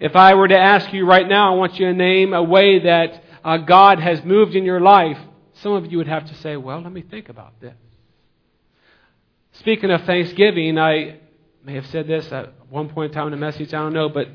If 0.00 0.16
I 0.16 0.34
were 0.34 0.48
to 0.48 0.58
ask 0.58 0.92
you 0.92 1.06
right 1.06 1.28
now, 1.28 1.52
I 1.52 1.56
want 1.56 1.78
you 1.78 1.86
to 1.86 1.94
name 1.94 2.32
a 2.32 2.42
way 2.42 2.80
that 2.80 3.22
uh, 3.44 3.58
God 3.58 4.00
has 4.00 4.24
moved 4.24 4.54
in 4.54 4.64
your 4.64 4.80
life. 4.80 5.18
Some 5.62 5.72
of 5.72 5.90
you 5.90 5.98
would 5.98 6.08
have 6.08 6.26
to 6.26 6.34
say, 6.36 6.56
well, 6.56 6.80
let 6.80 6.92
me 6.92 7.02
think 7.02 7.28
about 7.28 7.60
this. 7.60 7.74
Speaking 9.52 9.90
of 9.90 10.04
Thanksgiving, 10.04 10.78
I 10.78 11.18
may 11.64 11.74
have 11.74 11.86
said 11.86 12.06
this 12.06 12.30
at 12.30 12.52
one 12.70 12.88
point 12.88 13.12
in 13.12 13.14
time 13.14 13.26
in 13.28 13.32
a 13.32 13.38
message, 13.38 13.74
I 13.74 13.78
don't 13.78 13.92
know, 13.92 14.08
but 14.08 14.28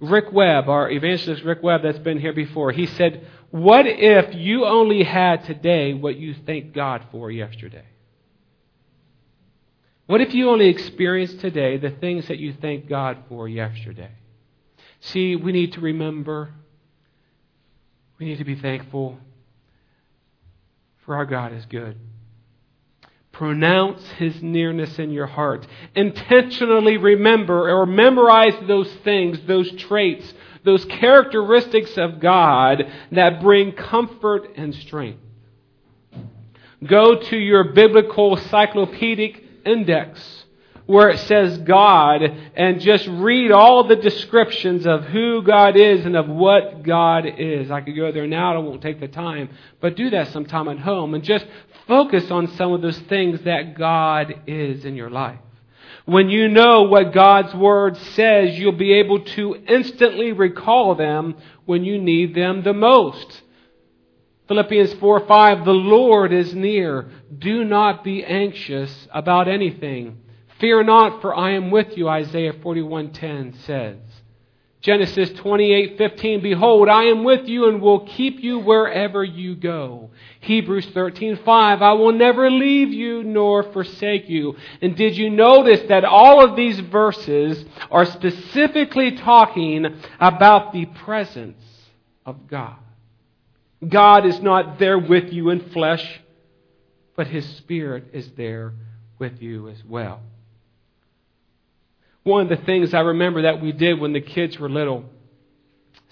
Rick 0.00 0.32
Webb, 0.32 0.68
our 0.68 0.90
evangelist 0.90 1.42
Rick 1.44 1.62
Webb 1.62 1.82
that's 1.82 1.98
been 1.98 2.18
here 2.18 2.32
before, 2.32 2.72
he 2.72 2.86
said, 2.86 3.26
What 3.50 3.86
if 3.86 4.34
you 4.34 4.64
only 4.64 5.02
had 5.02 5.44
today 5.44 5.92
what 5.92 6.16
you 6.16 6.34
thanked 6.34 6.74
God 6.74 7.04
for 7.12 7.30
yesterday? 7.30 7.84
What 10.06 10.20
if 10.20 10.34
you 10.34 10.48
only 10.48 10.68
experienced 10.68 11.40
today 11.40 11.76
the 11.76 11.90
things 11.90 12.28
that 12.28 12.38
you 12.38 12.54
thanked 12.54 12.88
God 12.88 13.18
for 13.28 13.46
yesterday? 13.46 14.10
See, 15.00 15.36
we 15.36 15.52
need 15.52 15.74
to 15.74 15.80
remember. 15.80 16.54
We 18.18 18.26
need 18.26 18.38
to 18.38 18.44
be 18.44 18.56
thankful 18.56 19.18
for 21.12 21.16
our 21.16 21.26
God 21.26 21.52
is 21.52 21.66
good. 21.66 21.98
Pronounce 23.32 24.02
his 24.12 24.42
nearness 24.42 24.98
in 24.98 25.10
your 25.10 25.26
heart. 25.26 25.66
Intentionally 25.94 26.96
remember 26.96 27.68
or 27.70 27.84
memorize 27.84 28.54
those 28.66 28.90
things, 29.04 29.38
those 29.46 29.70
traits, 29.72 30.32
those 30.64 30.86
characteristics 30.86 31.98
of 31.98 32.18
God 32.18 32.90
that 33.10 33.42
bring 33.42 33.72
comfort 33.72 34.56
and 34.56 34.74
strength. 34.74 35.20
Go 36.82 37.20
to 37.20 37.36
your 37.36 37.74
biblical 37.74 38.38
cyclopedic 38.38 39.44
index 39.66 40.41
where 40.86 41.10
it 41.10 41.18
says 41.20 41.58
God 41.58 42.22
and 42.54 42.80
just 42.80 43.06
read 43.06 43.50
all 43.50 43.84
the 43.86 43.96
descriptions 43.96 44.86
of 44.86 45.04
who 45.04 45.42
God 45.42 45.76
is 45.76 46.04
and 46.04 46.16
of 46.16 46.28
what 46.28 46.82
God 46.82 47.26
is. 47.26 47.70
I 47.70 47.80
could 47.80 47.96
go 47.96 48.12
there 48.12 48.26
now, 48.26 48.54
I 48.54 48.58
won't 48.58 48.82
take 48.82 49.00
the 49.00 49.08
time, 49.08 49.50
but 49.80 49.96
do 49.96 50.10
that 50.10 50.28
sometime 50.28 50.68
at 50.68 50.78
home 50.78 51.14
and 51.14 51.22
just 51.22 51.46
focus 51.86 52.30
on 52.30 52.48
some 52.56 52.72
of 52.72 52.82
those 52.82 52.98
things 53.00 53.42
that 53.42 53.76
God 53.76 54.42
is 54.46 54.84
in 54.84 54.96
your 54.96 55.10
life. 55.10 55.38
When 56.04 56.30
you 56.30 56.48
know 56.48 56.82
what 56.82 57.12
God's 57.12 57.54
Word 57.54 57.96
says, 57.96 58.58
you'll 58.58 58.72
be 58.72 58.94
able 58.94 59.20
to 59.20 59.54
instantly 59.68 60.32
recall 60.32 60.96
them 60.96 61.36
when 61.64 61.84
you 61.84 62.00
need 62.00 62.34
them 62.34 62.62
the 62.62 62.72
most. 62.72 63.42
Philippians 64.48 64.94
4 64.94 65.26
5, 65.26 65.64
the 65.64 65.70
Lord 65.70 66.32
is 66.32 66.54
near. 66.54 67.08
Do 67.38 67.64
not 67.64 68.02
be 68.02 68.24
anxious 68.24 69.08
about 69.12 69.46
anything. 69.46 70.18
Fear 70.62 70.84
not, 70.84 71.20
for 71.20 71.36
I 71.36 71.54
am 71.54 71.72
with 71.72 71.98
you, 71.98 72.08
Isaiah 72.08 72.52
41:10 72.52 73.52
says. 73.64 73.98
Genesis 74.80 75.30
28:15 75.30 76.40
Behold 76.40 76.88
I 76.88 77.06
am 77.06 77.24
with 77.24 77.48
you 77.48 77.68
and 77.68 77.82
will 77.82 78.06
keep 78.06 78.40
you 78.40 78.60
wherever 78.60 79.24
you 79.24 79.56
go. 79.56 80.10
Hebrews 80.38 80.86
13:5 80.92 81.82
I 81.82 81.92
will 81.94 82.12
never 82.12 82.48
leave 82.48 82.92
you 82.92 83.24
nor 83.24 83.64
forsake 83.64 84.28
you. 84.28 84.54
And 84.80 84.94
did 84.94 85.16
you 85.16 85.30
notice 85.30 85.82
that 85.88 86.04
all 86.04 86.44
of 86.44 86.54
these 86.54 86.78
verses 86.78 87.64
are 87.90 88.04
specifically 88.04 89.16
talking 89.16 89.84
about 90.20 90.72
the 90.72 90.86
presence 90.86 91.90
of 92.24 92.46
God? 92.46 92.76
God 93.88 94.26
is 94.26 94.40
not 94.40 94.78
there 94.78 94.98
with 94.98 95.32
you 95.32 95.50
in 95.50 95.58
flesh, 95.70 96.20
but 97.16 97.26
his 97.26 97.48
spirit 97.56 98.10
is 98.12 98.30
there 98.36 98.74
with 99.18 99.42
you 99.42 99.68
as 99.68 99.84
well. 99.84 100.20
One 102.24 102.42
of 102.42 102.56
the 102.56 102.64
things 102.64 102.94
I 102.94 103.00
remember 103.00 103.42
that 103.42 103.60
we 103.60 103.72
did 103.72 103.98
when 103.98 104.12
the 104.12 104.20
kids 104.20 104.56
were 104.56 104.70
little, 104.70 105.04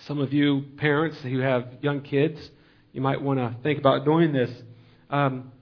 some 0.07 0.19
of 0.19 0.33
you 0.33 0.65
parents 0.77 1.17
who 1.23 1.39
have 1.39 1.69
young 1.83 2.01
kids, 2.01 2.51
you 2.93 3.01
might 3.01 3.23
want 3.23 3.39
to 3.39 3.55
think 3.63 3.79
about 3.79 4.05
doing 4.05 4.33
this. 4.33 4.51
Um, 5.09 5.53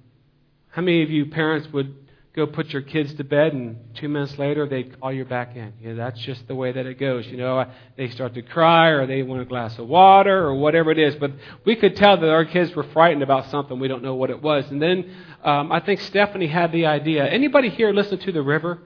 how 0.70 0.80
many 0.80 1.02
of 1.02 1.10
you 1.10 1.26
parents 1.26 1.68
would 1.74 1.94
go 2.34 2.46
put 2.46 2.68
your 2.68 2.80
kids 2.80 3.12
to 3.14 3.24
bed 3.24 3.52
and 3.52 3.76
two 3.96 4.08
minutes 4.08 4.38
later 4.38 4.66
they'd 4.66 4.98
call 4.98 5.12
you 5.12 5.26
back 5.26 5.54
in? 5.54 5.74
You 5.82 5.90
know, 5.90 5.96
that's 5.96 6.20
just 6.20 6.48
the 6.48 6.54
way 6.54 6.72
that 6.72 6.86
it 6.86 6.98
goes. 6.98 7.26
You 7.26 7.36
know, 7.36 7.70
they 7.98 8.08
start 8.08 8.32
to 8.32 8.42
cry 8.42 8.88
or 8.88 9.06
they 9.06 9.22
want 9.22 9.42
a 9.42 9.44
glass 9.44 9.78
of 9.78 9.86
water 9.86 10.46
or 10.46 10.54
whatever 10.54 10.90
it 10.90 10.98
is. 10.98 11.14
But 11.16 11.32
we 11.66 11.76
could 11.76 11.94
tell 11.94 12.16
that 12.16 12.30
our 12.30 12.46
kids 12.46 12.74
were 12.74 12.84
frightened 12.84 13.22
about 13.22 13.50
something. 13.50 13.78
We 13.78 13.88
don't 13.88 14.02
know 14.02 14.14
what 14.14 14.30
it 14.30 14.40
was. 14.40 14.64
And 14.70 14.80
then 14.80 15.14
um, 15.44 15.70
I 15.70 15.80
think 15.80 16.00
Stephanie 16.00 16.46
had 16.46 16.72
the 16.72 16.86
idea. 16.86 17.26
Anybody 17.26 17.68
here 17.68 17.92
listen 17.92 18.18
to 18.20 18.32
the 18.32 18.42
river? 18.42 18.78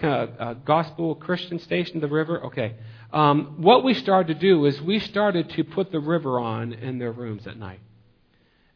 Kind 0.00 0.30
of 0.30 0.40
uh, 0.40 0.54
gospel 0.54 1.14
Christian 1.14 1.58
station, 1.58 2.00
the 2.00 2.08
river. 2.08 2.46
Okay. 2.46 2.76
Um, 3.12 3.56
what 3.58 3.84
we 3.84 3.94
started 3.94 4.34
to 4.34 4.40
do 4.40 4.64
is 4.66 4.80
we 4.80 4.98
started 4.98 5.50
to 5.50 5.64
put 5.64 5.92
the 5.92 6.00
river 6.00 6.40
on 6.40 6.72
in 6.72 6.98
their 6.98 7.12
rooms 7.12 7.46
at 7.46 7.58
night, 7.58 7.80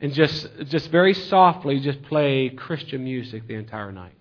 and 0.00 0.12
just 0.12 0.46
just 0.66 0.90
very 0.90 1.14
softly 1.14 1.80
just 1.80 2.02
play 2.02 2.50
Christian 2.50 3.04
music 3.04 3.46
the 3.46 3.54
entire 3.54 3.92
night. 3.92 4.14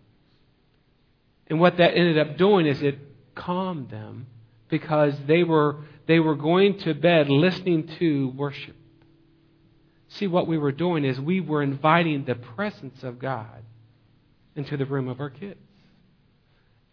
And 1.47 1.59
what 1.59 1.77
that 1.77 1.95
ended 1.95 2.17
up 2.17 2.37
doing 2.37 2.65
is 2.65 2.81
it 2.81 2.97
calmed 3.35 3.89
them 3.89 4.27
because 4.69 5.13
they 5.27 5.43
were 5.43 5.81
they 6.07 6.19
were 6.19 6.35
going 6.35 6.79
to 6.79 6.93
bed 6.93 7.29
listening 7.29 7.87
to 7.99 8.29
worship. 8.35 8.75
See, 10.09 10.27
what 10.27 10.47
we 10.47 10.59
were 10.59 10.71
doing 10.71 11.05
is 11.05 11.19
we 11.19 11.41
were 11.41 11.63
inviting 11.63 12.25
the 12.25 12.35
presence 12.35 13.01
of 13.03 13.17
God 13.17 13.63
into 14.55 14.77
the 14.77 14.85
room 14.85 15.07
of 15.07 15.19
our 15.19 15.31
kids 15.31 15.59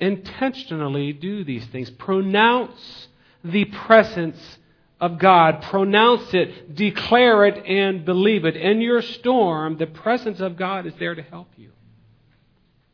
intentionally 0.01 1.13
do 1.13 1.45
these 1.45 1.67
things. 1.67 1.91
Pronounce 1.91 3.09
the 3.45 3.67
presence 3.67 4.59
of 5.01 5.19
God. 5.19 5.63
Pronounce 5.63 6.35
it, 6.35 6.75
declare 6.75 7.47
it, 7.47 7.65
and 7.67 8.05
believe 8.05 8.45
it. 8.45 8.57
In 8.57 8.81
your 8.81 9.03
storm, 9.03 9.79
the 9.79 9.87
presence 9.87 10.41
of 10.41 10.57
God 10.57 10.87
is 10.87 10.95
there 10.99 11.15
to 11.15 11.23
help 11.23 11.49
you. 11.57 11.71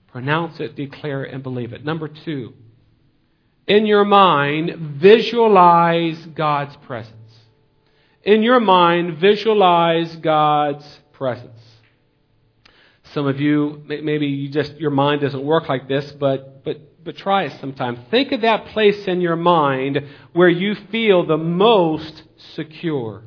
Pronounce 0.08 0.60
it, 0.60 0.76
declare 0.76 1.24
it, 1.24 1.34
and 1.34 1.42
believe 1.42 1.72
it. 1.72 1.84
Number 1.84 2.08
two, 2.08 2.54
in 3.66 3.86
your 3.86 4.04
mind, 4.04 4.98
visualize 4.98 6.24
God's 6.26 6.76
presence. 6.86 7.12
In 8.22 8.42
your 8.42 8.60
mind, 8.60 9.18
visualize 9.18 10.14
God's 10.16 10.86
presence. 11.12 11.60
Some 13.12 13.26
of 13.26 13.40
you, 13.40 13.82
maybe 13.86 14.26
you 14.26 14.48
just 14.48 14.74
your 14.74 14.90
mind 14.90 15.20
doesn't 15.20 15.44
work 15.44 15.68
like 15.68 15.88
this, 15.88 16.10
but 16.12 16.64
but 16.64 16.80
but 17.06 17.16
try 17.16 17.44
it 17.44 17.58
sometime. 17.60 18.04
Think 18.10 18.32
of 18.32 18.40
that 18.40 18.66
place 18.66 19.06
in 19.06 19.20
your 19.20 19.36
mind 19.36 20.00
where 20.32 20.48
you 20.48 20.74
feel 20.90 21.24
the 21.24 21.36
most 21.36 22.24
secure. 22.56 23.22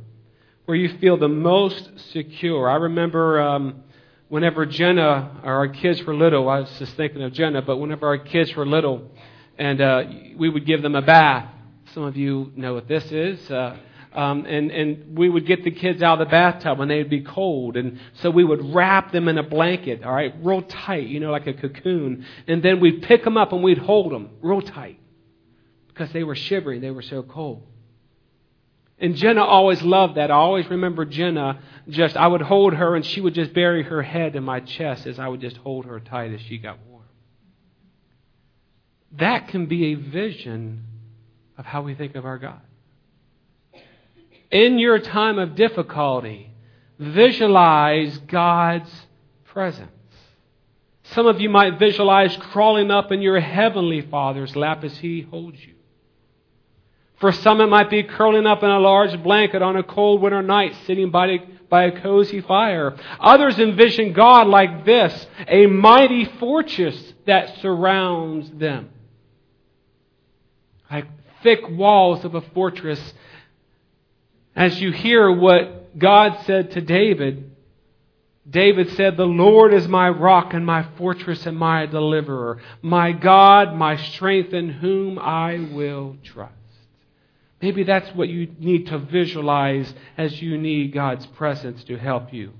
Where 0.66 0.76
you 0.76 1.00
feel 1.00 1.18
the 1.18 1.30
most 1.30 1.90
secure. 2.12 2.70
I 2.70 2.76
remember 2.76 3.42
um, 3.42 3.84
whenever 4.28 4.66
Jenna, 4.66 5.40
or 5.46 5.54
our 5.54 5.70
kids 5.70 6.04
were 6.04 6.14
little, 6.14 6.50
I 6.50 6.60
was 6.60 6.78
just 6.78 6.96
thinking 6.98 7.24
of 7.24 7.32
Jenna, 7.32 7.62
but 7.62 7.78
whenever 7.78 8.06
our 8.06 8.18
kids 8.18 8.54
were 8.54 8.66
little, 8.66 9.10
and 9.58 9.80
uh, 9.80 10.04
we 10.38 10.50
would 10.50 10.66
give 10.66 10.82
them 10.82 10.96
a 10.96 11.02
bath. 11.02 11.50
Some 11.94 12.04
of 12.04 12.18
you 12.18 12.52
know 12.58 12.74
what 12.74 12.90
this 12.90 13.10
is. 13.12 13.50
Uh, 13.50 13.78
um, 14.14 14.46
and, 14.46 14.72
and 14.72 15.18
we 15.18 15.30
would 15.30 15.46
get 15.46 15.64
the 15.64 15.72
kids 15.72 16.02
out 16.02 16.20
of 16.20 16.28
the 16.28 16.32
bathtub 16.32 16.80
when 16.80 16.88
they'd 16.88 17.10
be 17.10 17.22
cold. 17.22 17.78
And 17.78 18.00
so 18.22 18.32
we 18.32 18.44
would 18.44 18.74
wrap 18.74 19.12
them 19.12 19.28
in 19.28 19.38
a 19.38 19.44
blanket, 19.44 20.04
all 20.04 20.14
right, 20.14 20.34
real 20.42 20.64
tight, 20.64 21.08
you 21.08 21.20
know, 21.20 21.32
like 21.32 21.46
a 21.46 21.54
cocoon. 21.54 22.26
And 22.48 22.64
then 22.64 22.80
we'd 22.80 23.04
pick 23.04 23.24
them 23.24 23.38
up 23.38 23.54
and 23.54 23.62
we'd 23.62 23.78
hold 23.78 24.12
them 24.12 24.32
real 24.42 24.62
tight 24.62 25.00
because 25.90 26.12
they 26.12 26.24
were 26.24 26.36
shivering. 26.36 26.82
They 26.82 26.90
were 26.92 27.04
so 27.04 27.22
cold. 27.22 27.68
And 28.98 29.16
Jenna 29.16 29.44
always 29.44 29.82
loved 29.82 30.16
that. 30.16 30.32
I 30.32 30.36
always 30.36 30.68
remember 30.70 31.06
Jenna 31.06 31.62
just, 31.88 32.18
I 32.18 32.28
would 32.28 32.42
hold 32.42 32.74
her 32.74 32.96
and 32.96 33.06
she 33.06 33.22
would 33.22 33.36
just 33.36 33.54
bury 33.54 33.84
her 33.84 34.02
head 34.02 34.36
in 34.36 34.44
my 34.44 34.60
chest 34.60 35.06
as 35.06 35.20
I 35.20 35.28
would 35.28 35.40
just 35.40 35.58
hold 35.58 35.86
her 35.86 36.00
tight 36.00 36.34
as 36.34 36.42
she 36.42 36.58
got 36.58 36.80
warm. 36.88 37.04
That 39.14 39.50
can 39.50 39.68
be 39.68 39.94
a 39.94 39.96
vision 39.96 40.86
of 41.58 41.66
how 41.66 41.84
we 41.84 41.94
think 41.94 42.16
of 42.16 42.26
our 42.26 42.40
God 42.40 42.62
in 44.52 44.80
your 44.80 45.00
time 45.00 45.40
of 45.40 45.56
difficulty, 45.56 46.52
visualize 46.98 48.18
God's 48.20 48.92
presence. 49.46 49.92
Some 51.04 51.26
of 51.26 51.40
you 51.40 51.50
might 51.50 51.80
visualize 51.80 52.36
crawling 52.38 52.92
up 52.92 53.12
in 53.12 53.22
your 53.22 53.40
heavenly 53.40 54.02
Father's 54.02 54.56
lap 54.56 54.84
as 54.84 54.98
He 54.98 55.22
holds 55.22 55.60
you. 55.66 55.74
For 57.20 57.32
some, 57.32 57.60
it 57.60 57.68
might 57.68 57.90
be 57.90 58.04
curling 58.04 58.46
up 58.46 58.64
in 58.64 58.70
a 58.70 58.80
large 58.80 59.22
blanket 59.24 59.62
on 59.62 59.76
a 59.76 59.84
cold 59.84 60.22
winter 60.22 60.42
night, 60.42 60.74
sitting 60.86 61.12
by, 61.12 61.40
by 61.68 61.86
a 61.86 62.02
cozy 62.02 62.42
fire. 62.42 62.96
Others 63.20 63.60
envision 63.60 64.14
God 64.14 64.48
like 64.48 64.86
this 64.86 65.28
a 65.48 65.66
mighty 65.66 66.26
fortress 66.40 67.14
that 67.26 67.58
surrounds 67.58 68.50
them. 68.52 68.90
Like 70.90 71.08
thick 71.44 71.60
walls 71.70 72.24
of 72.24 72.36
a 72.36 72.42
fortress 72.42 73.14
as 74.56 74.80
you 74.80 74.92
hear 74.92 75.32
what 75.32 75.98
God 75.98 76.40
said 76.46 76.72
to 76.72 76.82
David, 76.82 77.52
David 78.50 78.92
said, 78.94 79.16
The 79.16 79.26
Lord 79.26 79.74
is 79.74 79.88
my 79.88 80.10
rock 80.10 80.54
and 80.54 80.66
my 80.66 80.84
fortress 80.98 81.46
and 81.46 81.58
my 81.58 81.86
deliverer, 81.86 82.60
my 82.82 83.12
God, 83.12 83.76
my 83.76 83.96
strength 83.96 84.54
in 84.54 84.70
whom 84.70 85.20
I 85.20 85.70
will 85.72 86.18
trust. 86.24 86.54
Maybe 87.62 87.84
that's 87.84 88.10
what 88.16 88.30
you 88.30 88.56
need 88.58 88.88
to 88.88 88.98
visualize 88.98 89.94
as 90.18 90.42
you 90.42 90.58
need 90.58 90.94
God's 90.94 91.26
presence 91.28 91.84
to 91.86 91.98
help 91.98 92.34
you. 92.34 92.54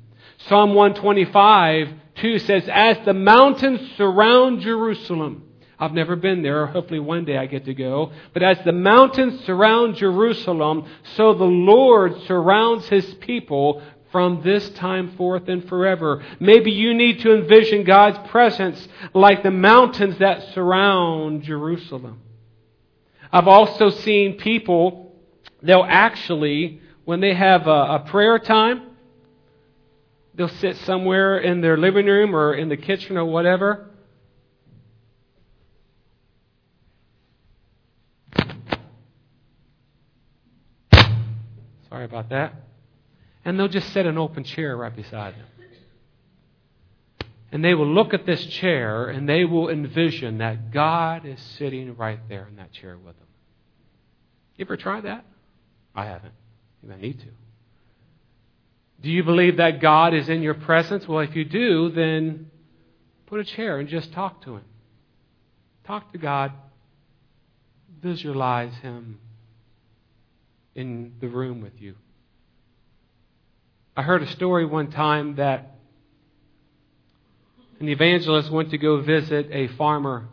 Psalm 0.48 0.74
125, 0.74 1.94
2 2.16 2.40
says, 2.40 2.70
As 2.72 2.98
the 3.06 3.14
mountains 3.14 3.80
surround 3.98 4.62
Jerusalem, 4.62 5.49
I've 5.80 5.94
never 5.94 6.18
been 6.18 6.42
there. 6.44 6.66
Hopefully 6.66 7.00
one 7.00 7.24
day 7.24 7.38
I 7.38 7.46
get 7.46 7.66
to 7.66 7.74
go. 7.74 8.12
But 8.34 8.44
as 8.44 8.58
the 8.66 8.74
mountains 8.74 9.46
surround 9.46 9.96
Jerusalem, 9.96 10.86
so 11.16 11.34
the 11.34 11.46
Lord 11.46 12.22
surrounds 12.24 12.88
his 12.90 13.14
people 13.16 13.82
from 14.12 14.42
this 14.44 14.70
time 14.72 15.16
forth 15.16 15.48
and 15.48 15.68
forever. 15.70 16.24
Maybe 16.40 16.72
you 16.72 16.94
need 16.94 17.20
to 17.22 17.34
envision 17.34 17.84
God's 17.84 18.30
presence 18.30 18.88
like 19.14 19.44
the 19.44 19.52
mountains 19.52 20.18
that 20.18 20.54
surround 20.54 21.44
Jerusalem. 21.44 22.22
I've 23.32 23.48
also 23.48 23.90
seen 23.90 24.38
people, 24.38 25.16
they'll 25.62 25.86
actually, 25.88 26.82
when 27.06 27.20
they 27.22 27.34
have 27.34 27.68
a, 27.68 27.70
a 27.70 28.06
prayer 28.08 28.40
time, 28.40 28.82
they'll 30.34 30.48
sit 30.48 30.78
somewhere 30.78 31.38
in 31.38 31.62
their 31.62 31.78
living 31.78 32.08
room 32.08 32.36
or 32.36 32.56
in 32.56 32.70
the 32.70 32.78
kitchen 32.78 33.18
or 33.18 33.26
whatever, 33.26 33.89
Sorry 42.00 42.06
about 42.06 42.30
that. 42.30 42.54
And 43.44 43.60
they'll 43.60 43.68
just 43.68 43.92
set 43.92 44.06
an 44.06 44.18
open 44.18 44.46
chair 44.46 44.78
right 44.78 44.96
beside 44.96 45.34
them. 45.34 45.48
And 47.52 47.62
they 47.62 47.74
will 47.74 47.94
look 47.94 48.14
at 48.14 48.26
this 48.26 48.42
chair 48.46 49.10
and 49.10 49.28
they 49.28 49.44
will 49.44 49.68
envision 49.68 50.38
that 50.38 50.72
God 50.72 51.26
is 51.26 51.42
sitting 51.58 51.98
right 51.98 52.20
there 52.30 52.48
in 52.48 52.56
that 52.56 52.72
chair 52.72 52.98
with 52.98 53.20
them. 53.20 53.28
You 54.56 54.64
ever 54.64 54.78
try 54.78 55.02
that? 55.02 55.26
I 55.94 56.06
haven't. 56.06 56.32
You 56.82 56.88
might 56.88 57.02
need 57.02 57.20
to. 57.20 57.28
Do 59.02 59.12
you 59.12 59.26
believe 59.26 59.58
that 59.58 59.82
God 59.82 60.14
is 60.14 60.30
in 60.30 60.42
your 60.42 60.54
presence? 60.54 61.06
Well, 61.06 61.20
if 61.20 61.36
you 61.36 61.44
do, 61.44 61.90
then 61.90 62.50
put 63.26 63.42
a 63.42 63.44
chair 63.44 63.78
and 63.78 63.90
just 63.90 64.14
talk 64.14 64.42
to 64.44 64.56
Him. 64.56 64.66
Talk 65.84 66.14
to 66.14 66.18
God. 66.18 66.54
Visualize 68.02 68.74
Him 68.76 69.20
in 70.76 71.14
the 71.20 71.28
room 71.28 71.62
with 71.62 71.82
you. 71.82 71.96
I 73.96 74.02
heard 74.02 74.24
a 74.24 74.28
story 74.28 74.66
one 74.66 74.92
time 74.92 75.36
that 75.36 75.76
an 77.80 77.90
evangelist 77.90 78.52
went 78.52 78.72
to 78.72 78.78
go 78.78 79.02
visit 79.02 79.50
a 79.52 79.68
farmer, 79.70 80.28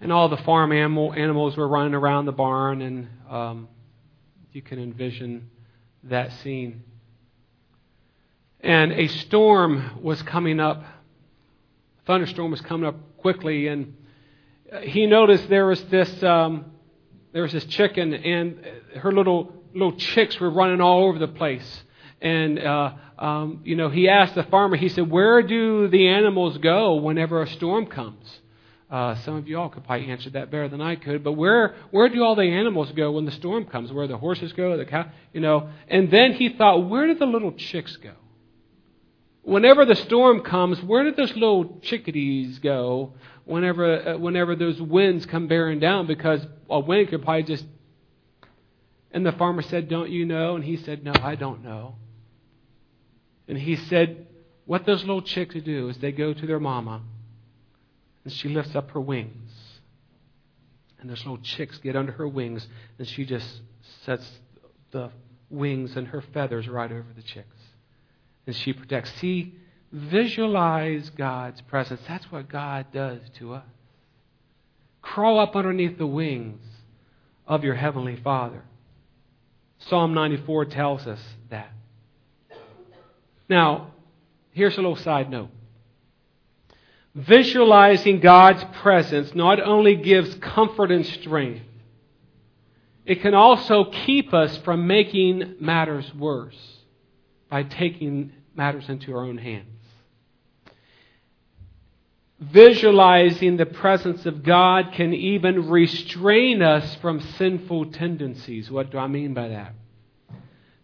and 0.00 0.12
all 0.12 0.28
the 0.28 0.36
farm 0.38 0.72
animal, 0.72 1.12
animals 1.12 1.56
were 1.56 1.68
running 1.68 1.94
around 1.94 2.26
the 2.26 2.32
barn, 2.32 2.82
and 2.82 3.08
um, 3.28 3.68
you 4.52 4.62
can 4.62 4.78
envision 4.78 5.50
that 6.04 6.32
scene. 6.40 6.84
And 8.60 8.92
a 8.92 9.08
storm 9.08 10.02
was 10.02 10.22
coming 10.22 10.60
up. 10.60 10.82
A 10.82 12.06
thunderstorm 12.06 12.50
was 12.50 12.60
coming 12.60 12.86
up 12.86 12.96
quickly, 13.18 13.68
and 13.68 13.96
he 14.82 15.06
noticed 15.06 15.48
there 15.48 15.66
was 15.66 15.82
this 15.84 16.22
um, 16.22 16.66
there 17.32 17.42
was 17.42 17.52
this 17.52 17.64
chicken, 17.66 18.14
and 18.14 18.64
her 18.96 19.12
little 19.12 19.52
little 19.72 19.96
chicks 19.96 20.38
were 20.40 20.50
running 20.50 20.80
all 20.80 21.04
over 21.04 21.18
the 21.18 21.28
place. 21.28 21.82
And 22.20 22.58
uh, 22.58 22.92
um, 23.18 23.60
you 23.64 23.76
know, 23.76 23.90
he 23.90 24.08
asked 24.08 24.34
the 24.34 24.44
farmer. 24.44 24.76
He 24.76 24.88
said, 24.88 25.10
"Where 25.10 25.42
do 25.42 25.88
the 25.88 26.08
animals 26.08 26.58
go 26.58 26.96
whenever 26.96 27.42
a 27.42 27.48
storm 27.48 27.86
comes?" 27.86 28.40
Uh, 28.90 29.14
some 29.16 29.36
of 29.36 29.46
you 29.46 29.58
all 29.58 29.68
could 29.68 29.84
probably 29.84 30.06
answer 30.06 30.30
that 30.30 30.50
better 30.50 30.68
than 30.68 30.80
I 30.80 30.96
could. 30.96 31.22
But 31.22 31.32
where 31.32 31.74
where 31.90 32.08
do 32.08 32.24
all 32.24 32.34
the 32.34 32.42
animals 32.42 32.90
go 32.92 33.12
when 33.12 33.26
the 33.26 33.32
storm 33.32 33.66
comes? 33.66 33.92
Where 33.92 34.06
the 34.06 34.16
horses 34.16 34.52
go, 34.54 34.76
the 34.76 34.86
cow, 34.86 35.10
you 35.32 35.40
know? 35.40 35.68
And 35.88 36.10
then 36.10 36.32
he 36.32 36.48
thought, 36.48 36.88
where 36.88 37.06
do 37.06 37.14
the 37.14 37.26
little 37.26 37.52
chicks 37.52 37.96
go? 37.96 38.12
Whenever 39.42 39.84
the 39.84 39.96
storm 39.96 40.40
comes, 40.40 40.82
where 40.82 41.04
do 41.04 41.12
those 41.12 41.34
little 41.34 41.78
chickadees 41.82 42.58
go? 42.60 43.12
Whenever 43.48 44.10
uh, 44.10 44.18
whenever 44.18 44.54
those 44.54 44.78
winds 44.80 45.24
come 45.24 45.48
bearing 45.48 45.78
down, 45.78 46.06
because 46.06 46.46
a 46.68 46.80
wind 46.80 47.08
could 47.08 47.22
probably 47.22 47.44
just. 47.44 47.64
And 49.10 49.24
the 49.24 49.32
farmer 49.32 49.62
said, 49.62 49.88
"Don't 49.88 50.10
you 50.10 50.26
know?" 50.26 50.54
And 50.54 50.62
he 50.62 50.76
said, 50.76 51.02
"No, 51.02 51.12
I 51.14 51.34
don't 51.34 51.64
know." 51.64 51.94
And 53.48 53.56
he 53.56 53.76
said, 53.76 54.26
"What 54.66 54.84
those 54.84 55.00
little 55.00 55.22
chicks 55.22 55.54
do 55.54 55.88
is 55.88 55.96
they 55.96 56.12
go 56.12 56.34
to 56.34 56.46
their 56.46 56.60
mama." 56.60 57.00
And 58.24 58.32
she 58.34 58.50
lifts 58.50 58.76
up 58.76 58.90
her 58.90 59.00
wings. 59.00 59.50
And 61.00 61.08
those 61.08 61.20
little 61.20 61.38
chicks 61.38 61.78
get 61.78 61.96
under 61.96 62.12
her 62.12 62.28
wings, 62.28 62.68
and 62.98 63.08
she 63.08 63.24
just 63.24 63.62
sets 64.04 64.30
the 64.90 65.10
wings 65.48 65.96
and 65.96 66.08
her 66.08 66.20
feathers 66.20 66.68
right 66.68 66.92
over 66.92 67.06
the 67.16 67.22
chicks. 67.22 67.56
And 68.46 68.54
she 68.54 68.74
protects. 68.74 69.10
See, 69.20 69.54
visualize 69.92 71.10
God's 71.10 71.60
presence. 71.62 72.00
That's 72.06 72.30
what 72.30 72.48
God 72.48 72.86
does 72.92 73.20
to 73.38 73.54
us. 73.54 73.64
Crawl 75.00 75.38
up 75.38 75.56
underneath 75.56 75.96
the 75.96 76.06
wings 76.06 76.62
of 77.46 77.64
your 77.64 77.74
Heavenly 77.74 78.16
Father. 78.16 78.62
Psalm 79.78 80.12
94 80.12 80.66
tells 80.66 81.06
us 81.06 81.20
that. 81.50 81.72
Now, 83.48 83.92
here's 84.52 84.74
a 84.74 84.80
little 84.82 84.96
side 84.96 85.30
note. 85.30 85.48
Visualizing 87.14 88.20
God's 88.20 88.62
presence 88.80 89.34
not 89.34 89.60
only 89.60 89.96
gives 89.96 90.34
comfort 90.36 90.90
and 90.90 91.06
strength, 91.06 91.62
it 93.06 93.22
can 93.22 93.34
also 93.34 93.84
keep 93.84 94.34
us 94.34 94.58
from 94.58 94.86
making 94.86 95.56
matters 95.60 96.12
worse 96.14 96.58
by 97.48 97.62
taking 97.62 98.32
matters 98.54 98.88
into 98.90 99.16
our 99.16 99.24
own 99.24 99.38
hands. 99.38 99.77
Visualizing 102.40 103.56
the 103.56 103.66
presence 103.66 104.24
of 104.26 104.44
God 104.44 104.92
can 104.92 105.12
even 105.12 105.68
restrain 105.68 106.62
us 106.62 106.94
from 106.96 107.20
sinful 107.20 107.92
tendencies. 107.92 108.70
What 108.70 108.90
do 108.90 108.98
I 108.98 109.08
mean 109.08 109.34
by 109.34 109.48
that? 109.48 109.74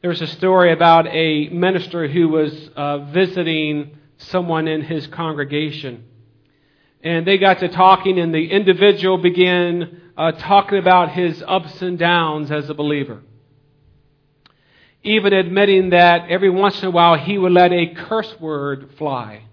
There's 0.03 0.21
a 0.21 0.27
story 0.27 0.73
about 0.73 1.07
a 1.07 1.49
minister 1.49 2.09
who 2.09 2.29
was 2.29 2.71
uh, 2.77 2.99
visiting 3.13 3.97
someone 4.19 4.69
in 4.69 4.83
his 4.83 5.07
congregation 5.07 6.05
and 7.05 7.27
they 7.27 7.37
got 7.37 7.59
to 7.59 7.69
talking, 7.69 8.19
and 8.19 8.35
the 8.35 8.51
individual 8.51 9.19
began 9.19 10.01
uh, 10.17 10.33
talking 10.33 10.79
about 10.79 11.11
his 11.11 11.45
ups 11.47 11.83
and 11.83 11.99
downs 11.99 12.51
as 12.51 12.71
a 12.71 12.75
believer. 12.75 13.21
Even 15.03 15.35
admitting 15.35 15.91
that 15.91 16.31
every 16.31 16.49
once 16.49 16.81
in 16.81 16.89
a 16.89 16.91
while 16.91 17.19
he 17.19 17.37
would 17.37 17.53
let 17.53 17.73
a 17.73 17.93
curse 17.95 18.41
word 18.41 18.93
fly. 18.97 19.45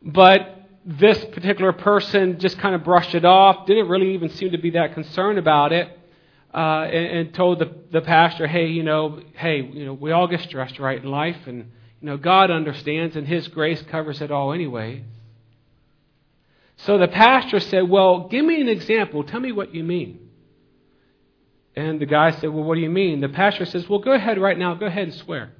But 0.00 0.63
this 0.84 1.18
particular 1.26 1.72
person 1.72 2.38
just 2.38 2.58
kind 2.58 2.74
of 2.74 2.84
brushed 2.84 3.14
it 3.14 3.24
off, 3.24 3.66
didn't 3.66 3.88
really 3.88 4.14
even 4.14 4.28
seem 4.30 4.52
to 4.52 4.58
be 4.58 4.70
that 4.70 4.94
concerned 4.94 5.38
about 5.38 5.72
it, 5.72 5.88
uh, 6.52 6.82
and, 6.82 7.18
and 7.18 7.34
told 7.34 7.58
the, 7.58 7.74
the 7.90 8.00
pastor, 8.00 8.46
hey, 8.46 8.66
you 8.66 8.82
know, 8.82 9.20
hey, 9.34 9.62
you 9.62 9.86
know, 9.86 9.94
we 9.94 10.12
all 10.12 10.26
get 10.26 10.40
stressed 10.42 10.78
right 10.78 11.02
in 11.02 11.10
life, 11.10 11.46
and, 11.46 11.70
you 12.00 12.06
know, 12.06 12.16
God 12.16 12.50
understands, 12.50 13.16
and 13.16 13.26
His 13.26 13.48
grace 13.48 13.82
covers 13.82 14.20
it 14.20 14.30
all 14.30 14.52
anyway. 14.52 15.04
So 16.78 16.98
the 16.98 17.08
pastor 17.08 17.60
said, 17.60 17.88
Well, 17.88 18.28
give 18.28 18.44
me 18.44 18.60
an 18.60 18.68
example. 18.68 19.24
Tell 19.24 19.40
me 19.40 19.52
what 19.52 19.74
you 19.74 19.84
mean. 19.84 20.28
And 21.76 22.00
the 22.00 22.06
guy 22.06 22.32
said, 22.32 22.50
Well, 22.50 22.64
what 22.64 22.74
do 22.74 22.80
you 22.80 22.90
mean? 22.90 23.20
The 23.20 23.28
pastor 23.28 23.64
says, 23.64 23.88
Well, 23.88 24.00
go 24.00 24.12
ahead 24.12 24.38
right 24.38 24.58
now. 24.58 24.74
Go 24.74 24.86
ahead 24.86 25.04
and 25.04 25.14
swear. 25.14 25.52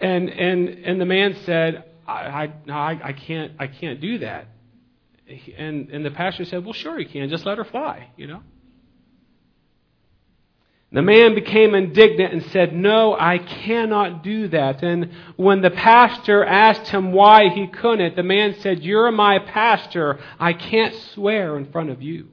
And, 0.00 0.30
and, 0.30 0.68
and 0.68 1.00
the 1.00 1.06
man 1.06 1.36
said, 1.44 1.84
I, 2.08 2.52
I, 2.68 3.00
I, 3.04 3.12
can't, 3.12 3.52
I 3.58 3.66
can't 3.66 4.00
do 4.00 4.18
that. 4.18 4.48
And, 5.56 5.90
and 5.90 6.04
the 6.04 6.10
pastor 6.10 6.44
said, 6.44 6.64
Well, 6.64 6.72
sure 6.72 6.98
you 6.98 7.08
can. 7.08 7.28
Just 7.28 7.46
let 7.46 7.58
her 7.58 7.64
fly, 7.64 8.08
you 8.16 8.26
know. 8.26 8.42
The 10.92 11.02
man 11.02 11.36
became 11.36 11.76
indignant 11.76 12.32
and 12.32 12.44
said, 12.46 12.74
No, 12.74 13.16
I 13.16 13.38
cannot 13.38 14.24
do 14.24 14.48
that. 14.48 14.82
And 14.82 15.12
when 15.36 15.60
the 15.60 15.70
pastor 15.70 16.44
asked 16.44 16.88
him 16.88 17.12
why 17.12 17.48
he 17.48 17.68
couldn't, 17.68 18.16
the 18.16 18.24
man 18.24 18.56
said, 18.60 18.82
You're 18.82 19.12
my 19.12 19.38
pastor. 19.38 20.18
I 20.38 20.52
can't 20.52 20.94
swear 21.14 21.56
in 21.56 21.70
front 21.70 21.90
of 21.90 22.02
you. 22.02 22.28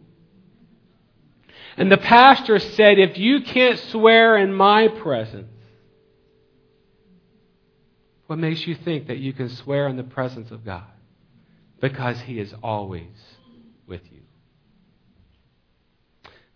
And 1.76 1.92
the 1.92 1.98
pastor 1.98 2.58
said, 2.58 2.98
If 2.98 3.20
you 3.20 3.42
can't 3.42 3.78
swear 3.78 4.38
in 4.38 4.54
my 4.56 4.88
presence, 4.88 5.52
what 8.28 8.38
makes 8.38 8.68
you 8.68 8.76
think 8.76 9.08
that 9.08 9.18
you 9.18 9.34
can 9.34 9.50
swear 9.50 9.88
in 9.88 9.98
the 9.98 10.04
presence 10.04 10.52
of 10.52 10.63
God? 10.63 10.86
Because 11.80 12.20
he 12.22 12.40
is 12.40 12.54
always 12.62 13.08
with 13.88 14.02
you 14.12 14.22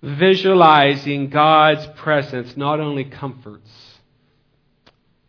visualizing 0.02 1.30
God's 1.30 1.86
presence 2.00 2.58
not 2.58 2.80
only 2.80 3.06
comforts, 3.06 3.70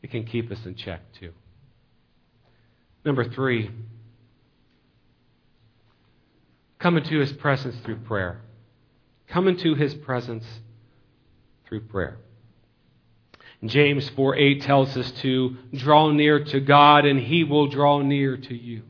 it 0.02 0.11
can 0.11 0.24
keep 0.24 0.50
us 0.50 0.64
in 0.64 0.74
check 0.74 1.00
too. 1.20 1.33
Number 3.05 3.24
three, 3.24 3.70
come 6.78 6.96
into 6.96 7.18
his 7.18 7.33
presence 7.33 7.76
through 7.85 7.98
prayer. 7.98 8.40
Come 9.28 9.48
into 9.48 9.74
his 9.74 9.94
presence 9.94 10.44
through 11.66 11.83
prayer. 11.83 12.18
James 13.64 14.09
4 14.11 14.37
8 14.37 14.62
tells 14.62 14.96
us 14.96 15.11
to 15.22 15.57
draw 15.72 16.11
near 16.11 16.44
to 16.44 16.61
God 16.61 17.07
and 17.07 17.20
he 17.20 17.44
will 17.44 17.68
draw 17.68 18.01
near 18.01 18.37
to 18.37 18.55
you. 18.55 18.83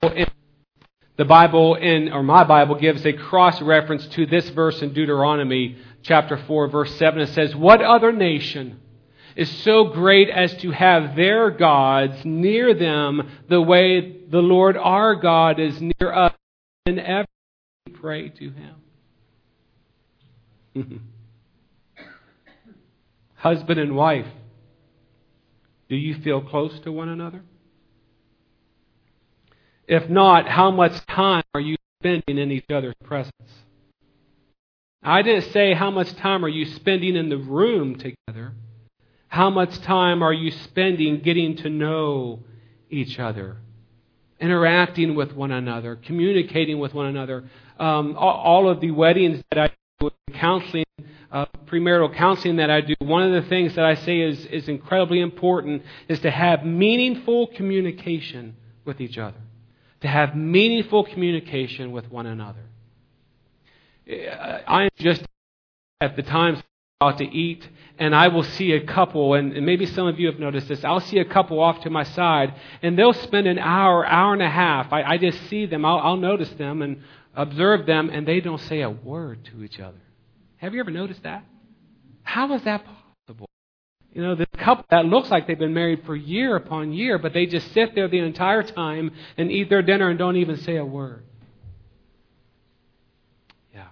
The 0.00 1.24
Bible 1.24 1.76
in, 1.76 2.12
or 2.12 2.22
my 2.22 2.44
Bible 2.44 2.74
gives 2.74 3.06
a 3.06 3.12
cross 3.12 3.62
reference 3.62 4.06
to 4.08 4.26
this 4.26 4.50
verse 4.50 4.82
in 4.82 4.92
Deuteronomy 4.92 5.76
chapter 6.02 6.36
4 6.36 6.68
verse 6.68 6.94
7. 6.96 7.20
It 7.20 7.28
says, 7.28 7.54
What 7.54 7.80
other 7.80 8.12
nation 8.12 8.80
is 9.36 9.48
so 9.62 9.84
great 9.84 10.28
as 10.28 10.54
to 10.56 10.72
have 10.72 11.14
their 11.14 11.50
gods 11.50 12.24
near 12.24 12.74
them 12.74 13.30
the 13.48 13.62
way 13.62 14.24
the 14.28 14.42
Lord 14.42 14.76
our 14.76 15.14
God 15.14 15.60
is 15.60 15.80
near 15.80 16.12
us 16.12 16.34
and 16.84 16.98
ever 16.98 17.26
we 17.86 17.92
pray 17.92 18.28
to 18.30 18.50
him? 20.74 21.08
Husband 23.36 23.78
and 23.78 23.94
wife, 23.94 24.26
do 25.88 25.96
you 25.96 26.14
feel 26.22 26.40
close 26.40 26.78
to 26.80 26.92
one 26.92 27.08
another? 27.08 27.42
If 29.86 30.08
not, 30.08 30.48
how 30.48 30.70
much 30.70 31.04
time 31.06 31.44
are 31.54 31.60
you 31.60 31.76
spending 32.00 32.38
in 32.38 32.50
each 32.50 32.70
other's 32.70 32.94
presence? 33.04 33.32
I 35.02 35.22
didn't 35.22 35.52
say 35.52 35.72
how 35.74 35.92
much 35.92 36.12
time 36.16 36.44
are 36.44 36.48
you 36.48 36.64
spending 36.64 37.14
in 37.14 37.28
the 37.28 37.36
room 37.36 37.96
together. 37.96 38.54
How 39.28 39.50
much 39.50 39.80
time 39.82 40.22
are 40.22 40.32
you 40.32 40.50
spending 40.50 41.20
getting 41.20 41.56
to 41.58 41.70
know 41.70 42.40
each 42.90 43.18
other, 43.18 43.58
interacting 44.40 45.14
with 45.14 45.32
one 45.34 45.52
another, 45.52 45.94
communicating 45.94 46.80
with 46.80 46.94
one 46.94 47.06
another? 47.06 47.44
Um, 47.78 48.16
all 48.16 48.68
of 48.68 48.80
the 48.80 48.90
weddings 48.90 49.44
that 49.50 49.58
I 49.60 49.70
do, 50.00 50.10
counseling, 50.34 50.85
uh, 51.32 51.46
premarital 51.66 52.14
counseling 52.14 52.56
that 52.56 52.70
I 52.70 52.80
do, 52.80 52.94
one 52.98 53.22
of 53.22 53.42
the 53.42 53.48
things 53.48 53.74
that 53.74 53.84
I 53.84 53.94
say 53.94 54.20
is, 54.20 54.46
is 54.46 54.68
incredibly 54.68 55.20
important 55.20 55.82
is 56.08 56.20
to 56.20 56.30
have 56.30 56.64
meaningful 56.64 57.48
communication 57.48 58.56
with 58.84 59.00
each 59.00 59.18
other 59.18 59.38
to 60.00 60.08
have 60.08 60.36
meaningful 60.36 61.04
communication 61.04 61.92
with 61.92 62.10
one 62.10 62.26
another. 62.26 62.62
I 64.08 64.84
am 64.84 64.88
just 64.98 65.24
at 66.00 66.16
the 66.16 66.22
times 66.22 66.62
out 67.00 67.18
to 67.18 67.24
eat, 67.24 67.68
and 67.98 68.14
I 68.14 68.28
will 68.28 68.44
see 68.44 68.72
a 68.72 68.86
couple, 68.86 69.34
and, 69.34 69.52
and 69.52 69.66
maybe 69.66 69.84
some 69.84 70.06
of 70.06 70.20
you 70.20 70.28
have 70.28 70.38
noticed 70.38 70.68
this. 70.68 70.84
I'll 70.84 71.00
see 71.00 71.18
a 71.18 71.24
couple 71.24 71.60
off 71.60 71.80
to 71.82 71.90
my 71.90 72.04
side, 72.04 72.54
and 72.82 72.98
they'll 72.98 73.12
spend 73.12 73.46
an 73.46 73.58
hour, 73.58 74.06
hour 74.06 74.32
and 74.32 74.42
a 74.42 74.48
half. 74.48 74.92
I, 74.92 75.02
I 75.02 75.18
just 75.18 75.48
see 75.48 75.66
them. 75.66 75.84
I'll, 75.84 75.98
I'll 75.98 76.16
notice 76.16 76.50
them 76.50 76.82
and 76.82 77.02
observe 77.34 77.84
them, 77.84 78.08
and 78.10 78.26
they 78.26 78.40
don't 78.40 78.60
say 78.60 78.82
a 78.82 78.90
word 78.90 79.44
to 79.46 79.64
each 79.64 79.80
other. 79.80 80.00
Have 80.58 80.74
you 80.74 80.80
ever 80.80 80.90
noticed 80.90 81.22
that? 81.22 81.44
How 82.22 82.52
is 82.54 82.62
that 82.64 82.84
possible? 82.84 83.48
You 84.12 84.22
know, 84.22 84.34
this 84.34 84.46
couple 84.56 84.86
that 84.88 85.04
looks 85.04 85.30
like 85.30 85.46
they've 85.46 85.58
been 85.58 85.74
married 85.74 86.04
for 86.06 86.16
year 86.16 86.56
upon 86.56 86.92
year, 86.92 87.18
but 87.18 87.34
they 87.34 87.44
just 87.44 87.70
sit 87.74 87.94
there 87.94 88.08
the 88.08 88.18
entire 88.18 88.62
time 88.62 89.10
and 89.36 89.52
eat 89.52 89.68
their 89.68 89.82
dinner 89.82 90.08
and 90.08 90.18
don't 90.18 90.36
even 90.36 90.56
say 90.56 90.76
a 90.76 90.84
word. 90.84 91.22
Yeah. 93.74 93.88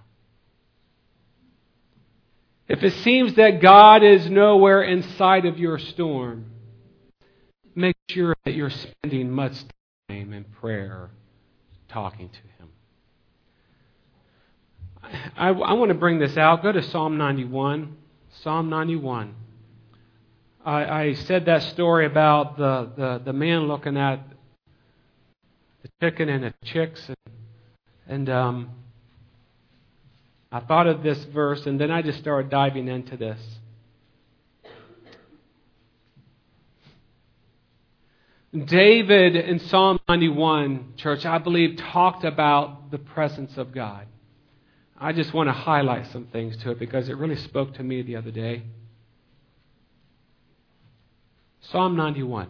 If 2.69 2.83
it 2.83 2.95
seems 3.03 3.35
that 3.35 3.61
God 3.61 4.03
is 4.03 4.31
nowhere 4.31 4.83
inside 4.83 5.45
of 5.45 5.59
your 5.59 5.79
storm, 5.79 6.47
make 7.75 7.97
sure 8.09 8.35
that 8.47 8.55
you're 8.55 8.71
spending 8.71 9.31
much 9.31 9.53
time 10.09 10.33
in 10.33 10.45
prayer 10.45 11.11
talking 11.89 12.31
to 12.31 12.41
Him. 12.59 12.71
I, 15.37 15.49
I 15.49 15.73
want 15.75 15.91
to 15.91 15.95
bring 15.95 16.19
this 16.19 16.37
out. 16.37 16.63
Go 16.63 16.73
to 16.73 16.83
Psalm 16.83 17.17
91. 17.17 17.97
Psalm 18.43 18.69
91. 18.69 19.35
I, 20.65 20.85
I 20.85 21.15
said 21.15 21.45
that 21.47 21.63
story 21.63 22.07
about 22.07 22.57
the, 22.57 22.91
the, 22.97 23.23
the 23.27 23.33
man 23.33 23.69
looking 23.69 23.97
at 23.97 24.21
the 25.83 25.89
chicken 26.01 26.29
and 26.29 26.45
the 26.45 26.55
chicks. 26.65 27.07
And, 27.09 27.17
and 28.07 28.31
um, 28.31 28.71
I 30.51 30.61
thought 30.61 30.87
of 30.87 31.03
this 31.03 31.23
verse, 31.25 31.67
and 31.67 31.81
then 31.81 31.91
I 31.91 32.03
just 32.03 32.19
started 32.19 32.51
diving 32.51 32.89
into 32.89 33.17
this. 33.17 33.41
David 38.55 39.35
in 39.35 39.59
Psalm 39.59 39.99
91, 40.09 40.95
church, 40.97 41.27
I 41.27 41.39
believe, 41.39 41.77
talked 41.77 42.23
about 42.23 42.93
the 42.93 42.99
presence 42.99 43.57
of 43.57 43.73
God. 43.73 44.07
I 44.99 45.13
just 45.13 45.35
want 45.35 45.49
to 45.49 45.53
highlight 45.53 46.11
some 46.13 46.27
things 46.27 46.57
to 46.59 46.71
it 46.71 46.79
because 46.79 47.09
it 47.09 47.17
really 47.17 47.37
spoke 47.37 47.75
to 47.75 47.83
me 47.83 48.03
the 48.03 48.17
other 48.17 48.31
day. 48.31 48.63
Psalm 51.61 51.97
91. 51.97 52.49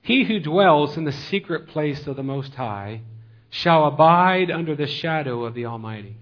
He 0.00 0.24
who 0.24 0.40
dwells 0.40 0.96
in 0.96 1.04
the 1.04 1.12
secret 1.12 1.68
place 1.68 2.06
of 2.06 2.16
the 2.16 2.22
Most 2.22 2.54
High 2.54 3.02
shall 3.50 3.86
abide 3.86 4.50
under 4.50 4.74
the 4.74 4.86
shadow 4.86 5.44
of 5.44 5.54
the 5.54 5.66
Almighty. 5.66 6.16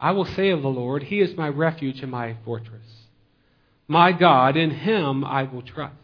I 0.00 0.12
will 0.12 0.24
say 0.24 0.48
of 0.50 0.62
the 0.62 0.68
Lord, 0.68 1.02
He 1.04 1.20
is 1.20 1.36
my 1.36 1.48
refuge 1.48 2.00
and 2.00 2.10
my 2.10 2.36
fortress. 2.44 2.86
My 3.86 4.12
God, 4.12 4.56
in 4.56 4.70
Him 4.70 5.24
I 5.24 5.42
will 5.42 5.62
trust. 5.62 5.94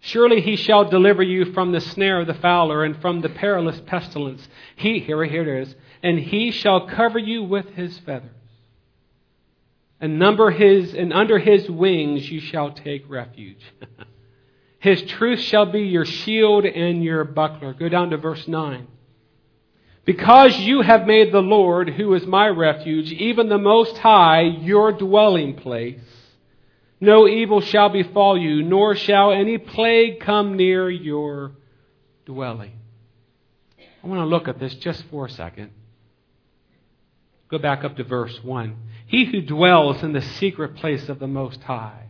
Surely 0.00 0.40
he 0.40 0.56
shall 0.56 0.88
deliver 0.88 1.22
you 1.22 1.52
from 1.52 1.72
the 1.72 1.80
snare 1.80 2.20
of 2.20 2.26
the 2.26 2.34
fowler 2.34 2.84
and 2.84 3.00
from 3.00 3.20
the 3.20 3.28
perilous 3.28 3.80
pestilence. 3.80 4.46
He, 4.76 5.00
here, 5.00 5.24
here 5.24 5.42
it 5.42 5.62
is, 5.62 5.74
and 6.02 6.18
he 6.18 6.50
shall 6.50 6.86
cover 6.86 7.18
you 7.18 7.42
with 7.42 7.68
his 7.70 7.98
feathers. 7.98 8.30
And 10.00 10.18
number 10.18 10.50
his, 10.50 10.94
and 10.94 11.12
under 11.12 11.38
his 11.38 11.68
wings 11.68 12.30
you 12.30 12.40
shall 12.40 12.70
take 12.70 13.08
refuge. 13.10 13.60
his 14.78 15.02
truth 15.02 15.40
shall 15.40 15.66
be 15.66 15.82
your 15.82 16.04
shield 16.04 16.64
and 16.64 17.02
your 17.02 17.24
buckler. 17.24 17.74
Go 17.74 17.88
down 17.88 18.10
to 18.10 18.16
verse 18.16 18.46
9. 18.46 18.86
Because 20.04 20.56
you 20.60 20.80
have 20.80 21.06
made 21.06 21.32
the 21.32 21.42
Lord, 21.42 21.90
who 21.90 22.14
is 22.14 22.26
my 22.26 22.46
refuge, 22.46 23.10
even 23.12 23.48
the 23.48 23.58
Most 23.58 23.98
High, 23.98 24.42
your 24.42 24.92
dwelling 24.92 25.56
place, 25.56 26.00
no 27.00 27.28
evil 27.28 27.60
shall 27.60 27.88
befall 27.88 28.36
you, 28.36 28.62
nor 28.62 28.96
shall 28.96 29.32
any 29.32 29.58
plague 29.58 30.20
come 30.20 30.56
near 30.56 30.90
your 30.90 31.52
dwelling. 32.26 32.72
I 34.02 34.06
want 34.06 34.20
to 34.20 34.26
look 34.26 34.48
at 34.48 34.58
this 34.58 34.74
just 34.74 35.04
for 35.10 35.26
a 35.26 35.30
second. 35.30 35.70
Go 37.48 37.58
back 37.58 37.84
up 37.84 37.96
to 37.96 38.04
verse 38.04 38.38
1. 38.42 38.76
He 39.06 39.24
who 39.24 39.40
dwells 39.40 40.02
in 40.02 40.12
the 40.12 40.20
secret 40.20 40.76
place 40.76 41.08
of 41.08 41.18
the 41.18 41.26
Most 41.26 41.62
High. 41.62 42.04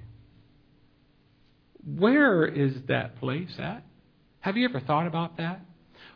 Where 1.96 2.44
is 2.44 2.74
that 2.88 3.18
place 3.20 3.54
at? 3.58 3.84
Have 4.40 4.56
you 4.56 4.68
ever 4.68 4.80
thought 4.80 5.06
about 5.06 5.36
that? 5.36 5.60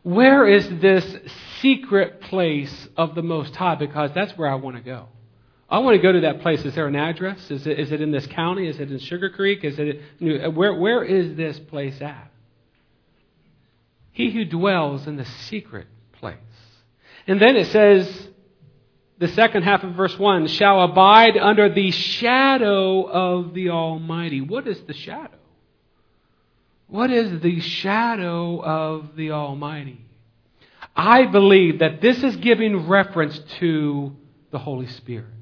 Where 0.03 0.47
is 0.47 0.69
this 0.81 1.17
secret 1.61 2.21
place 2.23 2.89
of 2.97 3.15
the 3.15 3.23
Most 3.23 3.55
High? 3.55 3.77
Because 3.77 4.11
that's 4.15 4.37
where 4.37 4.49
I 4.49 4.57
want 4.57 4.77
to 4.77 4.83
go. 4.83 5.09
I 5.73 5.79
want 5.79 5.97
to 5.97 6.03
go 6.03 6.13
to 6.13 6.21
that 6.21 6.43
place. 6.43 6.63
Is 6.67 6.75
there 6.75 6.87
an 6.87 6.97
address? 6.97 7.51
Is 7.51 7.67
it, 7.67 7.81
is 7.81 7.93
it 7.93 8.03
in 8.03 8.11
this 8.11 8.27
county? 8.27 8.69
Is 8.69 8.79
it 8.79 8.93
in 8.93 8.99
Sugar 8.99 9.31
Creek? 9.31 9.65
Is 9.65 9.79
it 9.79 10.55
where, 10.55 10.75
where 10.75 11.03
is 11.03 11.35
this 11.35 11.59
place 11.59 11.99
at? 12.03 12.31
He 14.11 14.31
who 14.31 14.45
dwells 14.45 15.07
in 15.07 15.17
the 15.17 15.25
secret 15.25 15.87
place. 16.13 16.37
And 17.27 17.41
then 17.41 17.57
it 17.57 17.69
says, 17.69 18.29
the 19.17 19.29
second 19.29 19.63
half 19.63 19.83
of 19.83 19.95
verse 19.95 20.19
1 20.19 20.49
shall 20.49 20.83
abide 20.83 21.39
under 21.39 21.73
the 21.73 21.91
shadow 21.91 23.05
of 23.05 23.55
the 23.55 23.71
Almighty. 23.71 24.43
What 24.43 24.69
is 24.69 24.79
the 24.83 24.93
shadow? 24.93 25.39
What 26.87 27.11
is 27.11 27.41
the 27.41 27.61
shadow 27.61 28.63
of 28.63 29.17
the 29.17 29.31
Almighty? 29.31 30.05
I 30.95 31.25
believe 31.25 31.79
that 31.79 32.03
this 32.03 32.23
is 32.23 32.37
giving 32.37 32.89
reference 32.89 33.39
to 33.61 34.15
the 34.51 34.59
Holy 34.59 34.89
Spirit. 34.89 35.33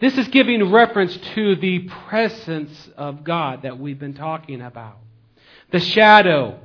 This 0.00 0.18
is 0.18 0.28
giving 0.28 0.70
reference 0.72 1.16
to 1.34 1.56
the 1.56 1.80
presence 2.08 2.90
of 2.96 3.24
God 3.24 3.62
that 3.62 3.78
we've 3.78 3.98
been 3.98 4.14
talking 4.14 4.60
about. 4.60 4.98
The 5.70 5.80
shadow. 5.80 6.58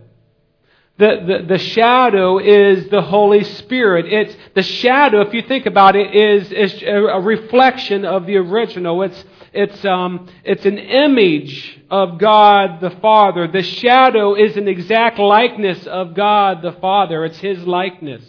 The, 0.97 1.23
the, 1.25 1.45
the 1.47 1.57
shadow 1.57 2.39
is 2.39 2.89
the 2.89 3.01
Holy 3.01 3.43
Spirit. 3.43 4.11
It's 4.11 4.35
the 4.53 4.63
shadow, 4.63 5.21
if 5.21 5.33
you 5.33 5.43
think 5.43 5.65
about 5.65 5.95
it, 5.95 6.13
is, 6.13 6.51
is 6.51 6.83
a 6.83 7.21
reflection 7.21 8.03
of 8.03 8.25
the 8.25 8.35
original. 8.37 9.01
It's, 9.03 9.23
it's, 9.53 9.85
um, 9.85 10.27
it's 10.43 10.65
an 10.65 10.77
image 10.77 11.79
of 11.89 12.17
God 12.17 12.81
the 12.81 12.89
Father. 12.89 13.47
The 13.47 13.63
shadow 13.63 14.35
is 14.35 14.57
an 14.57 14.67
exact 14.67 15.19
likeness 15.19 15.87
of 15.87 16.15
God 16.15 16.61
the 16.61 16.73
Father. 16.73 17.23
It's 17.23 17.39
His 17.39 17.65
likeness. 17.65 18.23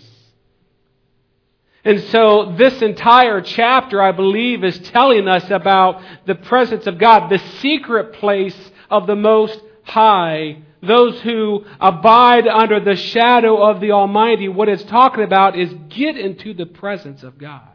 And 1.85 2.01
so 2.05 2.55
this 2.57 2.83
entire 2.83 3.41
chapter, 3.41 4.03
I 4.03 4.13
believe, 4.13 4.65
is 4.65 4.79
telling 4.79 5.29
us 5.29 5.51
about 5.51 6.03
the 6.27 6.35
presence 6.35 6.87
of 6.87 6.99
God, 6.99 7.31
the 7.31 7.39
secret 7.61 8.15
place 8.15 8.57
of 8.91 9.07
the 9.07 9.17
Most 9.17 9.61
High. 9.83 10.59
Those 10.83 11.21
who 11.21 11.65
abide 11.79 12.47
under 12.47 12.81
the 12.81 12.97
shadow 12.97 13.63
of 13.63 13.81
the 13.81 13.93
Almighty, 13.93 14.49
what 14.49 14.69
it's 14.69 14.83
talking 14.85 15.25
about 15.25 15.59
is 15.59 15.73
get 15.89 16.17
into 16.17 16.55
the 16.55 16.67
presence 16.67 17.23
of 17.23 17.39
God. 17.39 17.69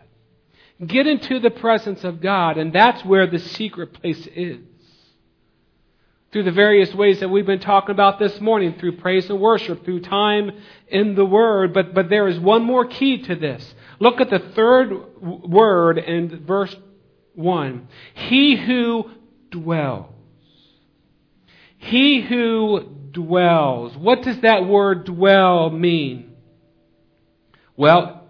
Get 0.86 1.08
into 1.08 1.40
the 1.40 1.52
presence 1.52 2.04
of 2.04 2.20
God, 2.20 2.58
and 2.58 2.74
that's 2.74 3.06
where 3.06 3.28
the 3.28 3.40
secret 3.40 3.94
place 3.94 4.28
is. 4.36 4.60
Through 6.32 6.44
the 6.44 6.52
various 6.52 6.94
ways 6.94 7.22
that 7.22 7.30
we've 7.30 7.46
been 7.46 7.60
talking 7.62 7.92
about 7.92 8.20
this 8.20 8.42
morning, 8.42 8.76
through 8.78 8.98
praise 8.98 9.30
and 9.30 9.40
worship, 9.40 9.86
through 9.86 10.02
time 10.02 10.52
in 10.90 11.16
the 11.16 11.26
Word, 11.26 11.74
but, 11.74 11.94
but 11.94 12.10
there 12.10 12.28
is 12.28 12.38
one 12.40 12.64
more 12.64 12.86
key 12.86 13.22
to 13.22 13.36
this. 13.36 13.74
Look 14.00 14.22
at 14.22 14.30
the 14.30 14.40
third 14.40 15.22
word 15.22 15.98
in 15.98 16.46
verse 16.46 16.76
1. 17.36 17.88
He 18.14 18.56
who 18.56 19.10
dwells. 19.52 20.12
He 21.78 22.22
who 22.22 22.84
dwells. 23.12 23.96
What 23.96 24.24
does 24.24 24.40
that 24.42 24.66
word 24.68 25.06
dwell 25.06 25.70
mean? 25.70 26.34
Well, 27.78 28.28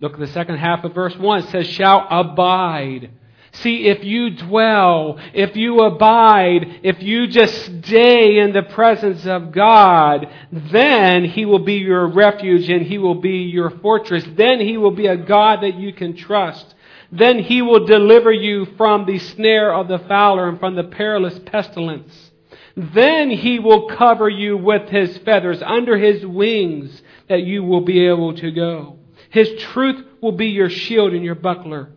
look 0.00 0.14
at 0.14 0.20
the 0.20 0.26
second 0.28 0.56
half 0.56 0.84
of 0.84 0.94
verse 0.94 1.16
1. 1.16 1.44
It 1.44 1.50
says, 1.50 1.66
shall 1.66 2.06
abide. 2.10 3.10
See, 3.52 3.86
if 3.86 4.04
you 4.04 4.30
dwell, 4.30 5.18
if 5.34 5.56
you 5.56 5.80
abide, 5.80 6.80
if 6.82 7.02
you 7.02 7.26
just 7.26 7.84
stay 7.84 8.38
in 8.38 8.52
the 8.52 8.62
presence 8.62 9.26
of 9.26 9.50
God, 9.50 10.28
then 10.52 11.24
He 11.24 11.44
will 11.44 11.64
be 11.64 11.74
your 11.74 12.06
refuge 12.06 12.68
and 12.70 12.86
He 12.86 12.98
will 12.98 13.16
be 13.16 13.38
your 13.52 13.70
fortress. 13.70 14.24
Then 14.36 14.60
He 14.60 14.76
will 14.76 14.92
be 14.92 15.08
a 15.08 15.16
God 15.16 15.62
that 15.62 15.74
you 15.74 15.92
can 15.92 16.16
trust. 16.16 16.74
Then 17.10 17.40
He 17.40 17.60
will 17.60 17.86
deliver 17.86 18.32
you 18.32 18.66
from 18.76 19.04
the 19.04 19.18
snare 19.18 19.74
of 19.74 19.88
the 19.88 19.98
fowler 19.98 20.48
and 20.48 20.60
from 20.60 20.76
the 20.76 20.84
perilous 20.84 21.38
pestilence. 21.40 22.30
Then 22.76 23.30
He 23.30 23.58
will 23.58 23.88
cover 23.88 24.28
you 24.28 24.56
with 24.56 24.88
His 24.90 25.18
feathers 25.18 25.60
under 25.60 25.98
His 25.98 26.24
wings 26.24 27.02
that 27.28 27.42
you 27.42 27.64
will 27.64 27.80
be 27.80 28.06
able 28.06 28.34
to 28.34 28.52
go. 28.52 28.98
His 29.30 29.50
truth 29.60 30.04
will 30.20 30.32
be 30.32 30.48
your 30.48 30.70
shield 30.70 31.12
and 31.14 31.24
your 31.24 31.34
buckler. 31.34 31.90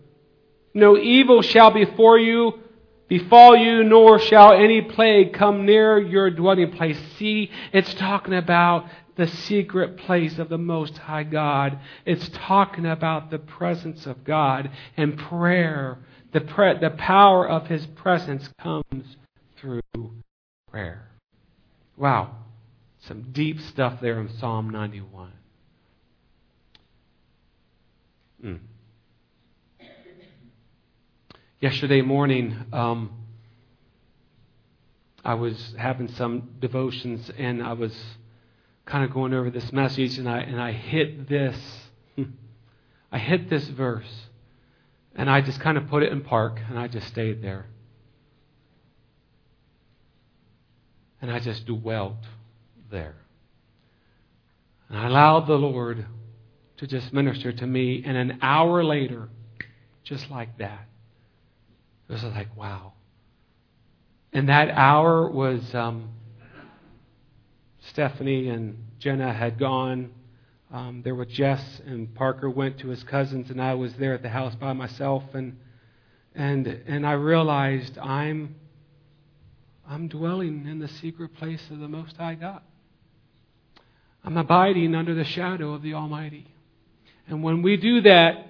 No 0.74 0.98
evil 0.98 1.42
shall 1.42 1.72
before 1.72 2.18
you 2.18 2.60
befall 3.08 3.56
you, 3.56 3.84
nor 3.84 4.18
shall 4.18 4.54
any 4.54 4.82
plague 4.82 5.34
come 5.34 5.66
near 5.66 6.00
your 6.00 6.32
dwelling 6.32 6.72
place. 6.72 7.00
See, 7.18 7.52
it's 7.72 7.94
talking 7.94 8.34
about 8.34 8.88
the 9.16 9.28
secret 9.28 9.98
place 9.98 10.40
of 10.40 10.50
the 10.50 10.58
Most 10.58 10.98
High 10.98 11.24
God. 11.24 11.80
It's 12.06 12.30
talking 12.30 12.86
about 12.86 13.30
the 13.30 13.38
presence 13.38 14.08
of 14.08 14.24
God 14.24 14.72
and 14.98 15.18
prayer. 15.18 16.00
The, 16.32 16.42
pre- 16.42 16.80
the 16.80 16.90
power 16.90 17.48
of 17.48 17.68
His 17.68 17.86
presence 17.86 18.50
comes 18.60 19.18
through 19.58 19.82
prayer. 20.72 21.10
Wow. 21.96 22.36
Some 23.02 23.32
deep 23.32 23.60
stuff 23.60 24.00
there 24.02 24.20
in 24.20 24.30
Psalm 24.40 24.72
91. 24.72 25.32
Mm. 28.44 28.60
Yesterday 31.64 32.02
morning, 32.02 32.58
um, 32.74 33.10
I 35.24 35.36
was 35.36 35.74
having 35.78 36.10
some 36.10 36.56
devotions 36.60 37.32
and 37.38 37.64
I 37.64 37.72
was 37.72 37.98
kind 38.86 39.06
of 39.06 39.14
going 39.14 39.34
over 39.34 39.50
this 39.50 39.72
message 39.72 40.18
and 40.18 40.28
I, 40.28 40.40
and 40.40 40.62
I 40.62 40.74
hit 40.74 41.30
this. 41.30 41.56
I 43.14 43.18
hit 43.18 43.50
this 43.50 43.66
verse 43.70 44.28
and 45.16 45.30
I 45.30 45.40
just 45.40 45.62
kind 45.62 45.78
of 45.78 45.88
put 45.88 46.04
it 46.04 46.12
in 46.12 46.20
park 46.20 46.60
and 46.68 46.78
I 46.78 46.90
just 46.90 47.08
stayed 47.08 47.42
there. 47.42 47.68
And 51.22 51.32
I 51.32 51.40
just 51.40 51.66
dwelt 51.66 52.26
there. 52.92 53.16
And 54.90 54.98
I 54.98 55.08
allowed 55.08 55.48
the 55.48 55.56
Lord 55.56 56.08
to 56.76 56.88
just 56.88 57.14
minister 57.14 57.54
to 57.54 57.66
me. 57.66 58.04
And 58.06 58.18
an 58.18 58.40
hour 58.42 58.84
later, 58.84 59.30
just 60.04 60.30
like 60.30 60.58
that, 60.58 60.90
it 62.10 62.14
was 62.14 62.24
like, 62.24 62.56
wow. 62.56 62.94
And 64.32 64.50
that 64.50 64.70
hour 64.70 65.30
was 65.30 65.62
um, 65.74 66.10
Stephanie 67.90 68.50
and 68.50 68.78
Jenna 69.00 69.32
had 69.34 69.60
gone. 69.60 70.12
Um, 70.72 71.02
there 71.04 71.14
were 71.14 71.26
Jess 71.26 71.82
and 71.86 72.14
Parker 72.16 72.50
went 72.50 72.80
to 72.80 72.88
his 72.88 73.04
cousins, 73.04 73.50
and 73.50 73.62
I 73.62 73.76
was 73.76 73.94
there 73.96 74.14
at 74.14 74.24
the 74.24 74.30
house 74.30 74.56
by 74.56 74.74
myself. 74.74 75.24
And 75.34 75.58
and 76.34 76.66
and 76.68 77.06
I 77.06 77.14
realized 77.14 77.98
I'm 78.00 78.56
I'm 79.88 80.08
dwelling 80.08 80.66
in 80.66 80.80
the 80.80 80.88
secret 80.88 81.36
place 81.36 81.62
of 81.70 81.80
the 81.80 81.88
Most 81.88 82.18
High 82.18 82.36
God. 82.36 82.62
I'm 84.24 84.38
abiding 84.38 84.96
under 84.96 85.14
the 85.14 85.26
shadow 85.26 85.74
of 85.74 85.82
the 85.82 85.94
Almighty. 85.94 86.48
And 87.28 87.44
when 87.44 87.62
we 87.62 87.78
do 87.78 88.02
that, 88.02 88.48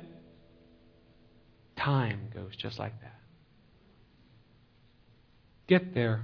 time 1.76 2.30
goes 2.34 2.56
just 2.56 2.80
like 2.80 3.00
that. 3.02 3.13
Get 5.68 5.94
there. 5.94 6.24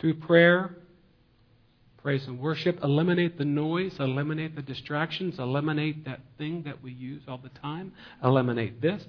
Through 0.00 0.14
prayer, 0.14 0.74
praise 2.02 2.26
and 2.26 2.40
worship, 2.40 2.80
eliminate 2.82 3.38
the 3.38 3.44
noise, 3.44 3.94
eliminate 4.00 4.56
the 4.56 4.62
distractions, 4.62 5.38
eliminate 5.38 6.04
that 6.04 6.20
thing 6.38 6.64
that 6.64 6.82
we 6.82 6.92
use 6.92 7.22
all 7.28 7.38
the 7.38 7.50
time, 7.60 7.92
eliminate 8.22 8.80
this. 8.80 9.04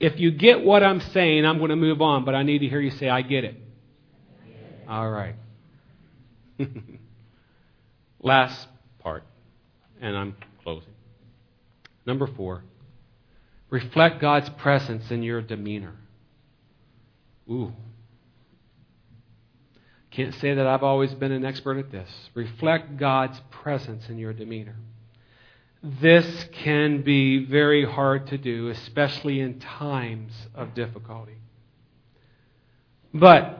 If 0.00 0.18
you 0.18 0.30
get 0.32 0.64
what 0.64 0.82
I'm 0.82 1.00
saying, 1.12 1.44
I'm 1.44 1.58
going 1.58 1.70
to 1.70 1.76
move 1.76 2.00
on, 2.00 2.24
but 2.24 2.34
I 2.34 2.42
need 2.42 2.60
to 2.60 2.68
hear 2.68 2.80
you 2.80 2.90
say, 2.90 3.08
I 3.08 3.22
get 3.22 3.44
it. 3.44 3.54
All 4.88 5.08
right. 5.08 5.36
Last 8.22 8.66
part 8.98 9.24
and 10.00 10.16
I'm 10.16 10.36
closing. 10.62 10.92
Number 12.06 12.26
four, 12.26 12.64
reflect 13.68 14.20
God's 14.20 14.48
presence 14.50 15.10
in 15.10 15.22
your 15.22 15.42
demeanor. 15.42 15.94
Ooh. 17.48 17.72
Can't 20.10 20.34
say 20.34 20.54
that 20.54 20.66
I've 20.66 20.82
always 20.82 21.14
been 21.14 21.30
an 21.30 21.44
expert 21.44 21.78
at 21.78 21.92
this. 21.92 22.10
Reflect 22.34 22.96
God's 22.96 23.40
presence 23.50 24.08
in 24.08 24.18
your 24.18 24.32
demeanor. 24.32 24.76
This 25.82 26.46
can 26.52 27.02
be 27.02 27.44
very 27.46 27.84
hard 27.84 28.26
to 28.28 28.38
do, 28.38 28.68
especially 28.68 29.40
in 29.40 29.60
times 29.60 30.32
of 30.54 30.74
difficulty. 30.74 31.38
But 33.14 33.59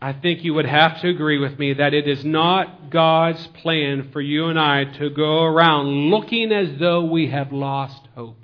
I 0.00 0.12
think 0.12 0.44
you 0.44 0.54
would 0.54 0.66
have 0.66 1.00
to 1.00 1.08
agree 1.08 1.38
with 1.38 1.58
me 1.58 1.74
that 1.74 1.92
it 1.92 2.06
is 2.06 2.24
not 2.24 2.90
God's 2.90 3.44
plan 3.48 4.10
for 4.12 4.20
you 4.20 4.46
and 4.46 4.58
I 4.58 4.84
to 4.84 5.10
go 5.10 5.42
around 5.42 6.10
looking 6.10 6.52
as 6.52 6.78
though 6.78 7.04
we 7.04 7.30
have 7.30 7.52
lost 7.52 8.00
hope. 8.14 8.36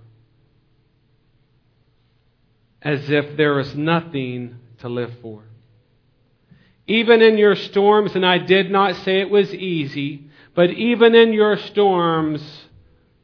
As 2.83 3.09
if 3.09 3.37
there 3.37 3.61
is 3.61 3.75
nothing 3.75 4.57
to 4.79 4.89
live 4.89 5.13
for. 5.23 5.45
Even 6.87 7.23
in 7.23 7.39
your 7.39 7.55
storms, 7.55 8.15
and 8.15 8.27
I 8.27 8.39
did 8.39 8.71
not 8.71 8.97
say 8.97 9.21
it 9.21 9.31
was 9.31 9.55
easy, 9.55 10.29
but 10.55 10.71
even 10.71 11.15
in 11.15 11.33
your 11.33 11.57
storms, 11.57 12.43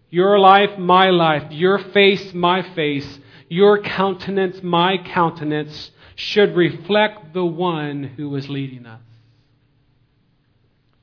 your 0.09 0.39
life, 0.39 0.79
my 0.79 1.11
life, 1.11 1.51
your 1.51 1.79
face, 1.79 2.33
my 2.33 2.63
face, 2.75 3.19
your 3.49 3.83
countenance, 3.83 4.63
my 4.63 4.97
countenance, 4.99 5.91
should 6.21 6.55
reflect 6.55 7.33
the 7.33 7.45
one 7.45 8.03
who 8.03 8.37
is 8.37 8.49
leading 8.49 8.85
us, 8.85 9.01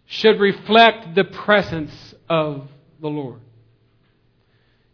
should 0.05 0.39
reflect 0.39 1.15
the 1.15 1.23
presence 1.23 2.13
of 2.29 2.67
the 3.01 3.07
Lord. 3.07 3.41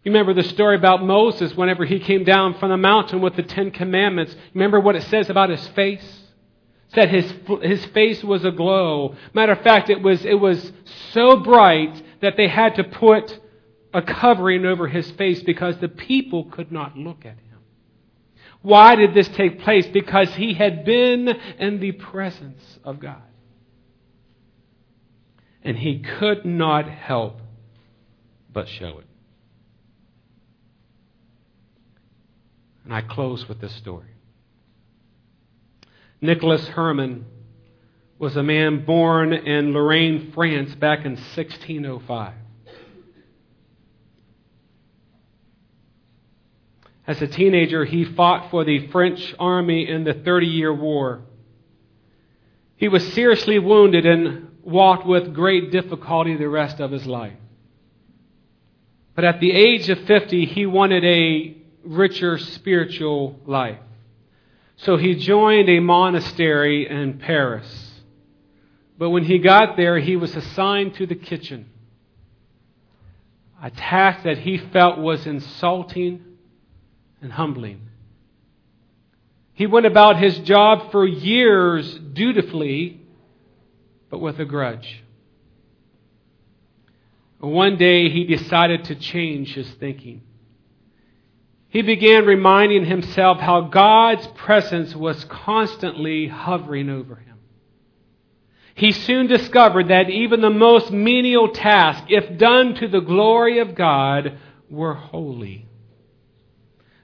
You 0.03 0.11
remember 0.11 0.33
the 0.33 0.47
story 0.47 0.75
about 0.75 1.03
Moses 1.03 1.55
whenever 1.55 1.85
he 1.85 1.99
came 1.99 2.23
down 2.23 2.57
from 2.57 2.69
the 2.69 2.77
mountain 2.77 3.21
with 3.21 3.35
the 3.35 3.43
Ten 3.43 3.71
Commandments. 3.71 4.35
Remember 4.53 4.79
what 4.79 4.95
it 4.95 5.03
says 5.03 5.29
about 5.29 5.49
his 5.49 5.65
face? 5.69 6.03
It 6.03 6.95
said 6.95 7.09
his, 7.09 7.33
his 7.61 7.85
face 7.87 8.23
was 8.23 8.45
aglow. 8.45 9.15
Matter 9.33 9.51
of 9.51 9.61
fact, 9.61 9.89
it 9.89 10.01
was, 10.01 10.25
it 10.25 10.39
was 10.39 10.71
so 11.11 11.37
bright 11.37 12.01
that 12.21 12.37
they 12.37 12.47
had 12.47 12.75
to 12.75 12.83
put 12.85 13.39
a 13.93 14.01
covering 14.01 14.65
over 14.65 14.87
his 14.87 15.11
face 15.11 15.43
because 15.43 15.77
the 15.77 15.89
people 15.89 16.45
could 16.45 16.71
not 16.71 16.97
look 16.97 17.25
at 17.25 17.37
him. 17.37 17.52
Why 18.63 18.95
did 18.95 19.13
this 19.13 19.27
take 19.27 19.59
place? 19.59 19.85
Because 19.87 20.33
he 20.35 20.53
had 20.53 20.85
been 20.85 21.27
in 21.27 21.79
the 21.81 21.91
presence 21.91 22.79
of 22.83 22.99
God. 22.99 23.21
And 25.61 25.77
he 25.77 25.99
could 25.99 26.45
not 26.45 26.89
help 26.89 27.41
but 28.51 28.69
show 28.69 28.99
it. 28.99 29.07
And 32.85 32.93
I 32.93 33.01
close 33.01 33.47
with 33.47 33.59
this 33.59 33.75
story. 33.75 34.07
Nicholas 36.21 36.65
Herman 36.69 37.25
was 38.17 38.37
a 38.37 38.43
man 38.43 38.85
born 38.85 39.33
in 39.33 39.73
Lorraine, 39.73 40.31
France 40.33 40.73
back 40.75 40.99
in 40.99 41.11
1605. 41.11 42.33
As 47.05 47.21
a 47.21 47.27
teenager, 47.27 47.83
he 47.83 48.05
fought 48.05 48.49
for 48.49 48.63
the 48.63 48.87
French 48.87 49.35
army 49.37 49.89
in 49.89 50.05
the 50.05 50.13
Thirty 50.13 50.47
Year 50.47 50.73
War. 50.73 51.21
He 52.77 52.87
was 52.87 53.13
seriously 53.13 53.59
wounded 53.59 54.05
and 54.05 54.49
walked 54.63 55.05
with 55.05 55.33
great 55.33 55.71
difficulty 55.71 56.37
the 56.37 56.47
rest 56.47 56.79
of 56.79 56.91
his 56.91 57.05
life. 57.05 57.33
But 59.15 59.25
at 59.25 59.39
the 59.39 59.51
age 59.51 59.89
of 59.89 59.99
50, 60.05 60.45
he 60.45 60.65
wanted 60.65 61.03
a 61.03 61.57
richer 61.83 62.37
spiritual 62.37 63.39
life. 63.45 63.79
So 64.77 64.97
he 64.97 65.15
joined 65.15 65.69
a 65.69 65.79
monastery 65.79 66.89
in 66.89 67.19
Paris. 67.19 68.01
But 68.97 69.09
when 69.09 69.25
he 69.25 69.39
got 69.39 69.75
there, 69.77 69.99
he 69.99 70.15
was 70.15 70.35
assigned 70.35 70.95
to 70.95 71.05
the 71.05 71.15
kitchen, 71.15 71.69
a 73.61 73.69
task 73.69 74.23
that 74.23 74.39
he 74.39 74.57
felt 74.57 74.97
was 74.97 75.27
insulting 75.27 76.32
and 77.23 77.31
humbling. 77.31 77.81
He 79.53 79.65
went 79.65 79.85
about 79.85 80.19
his 80.19 80.37
job 80.39 80.91
for 80.91 81.07
years 81.07 81.97
dutifully, 81.97 83.01
but 84.09 84.19
with 84.19 84.39
a 84.39 84.45
grudge. 84.45 85.03
One 87.39 87.77
day 87.77 88.09
he 88.09 88.25
decided 88.25 88.85
to 88.85 88.95
change 88.95 89.53
his 89.53 89.69
thinking. 89.71 90.21
He 91.69 91.81
began 91.81 92.25
reminding 92.25 92.85
himself 92.85 93.39
how 93.39 93.61
God's 93.61 94.27
presence 94.35 94.95
was 94.95 95.23
constantly 95.25 96.27
hovering 96.27 96.89
over 96.89 97.15
him. 97.15 97.37
He 98.75 98.91
soon 98.91 99.27
discovered 99.27 99.89
that 99.89 100.09
even 100.09 100.41
the 100.41 100.49
most 100.49 100.91
menial 100.91 101.49
tasks, 101.49 102.07
if 102.09 102.37
done 102.37 102.75
to 102.75 102.87
the 102.87 103.01
glory 103.01 103.59
of 103.59 103.75
God, 103.75 104.37
were 104.69 104.93
holy 104.93 105.67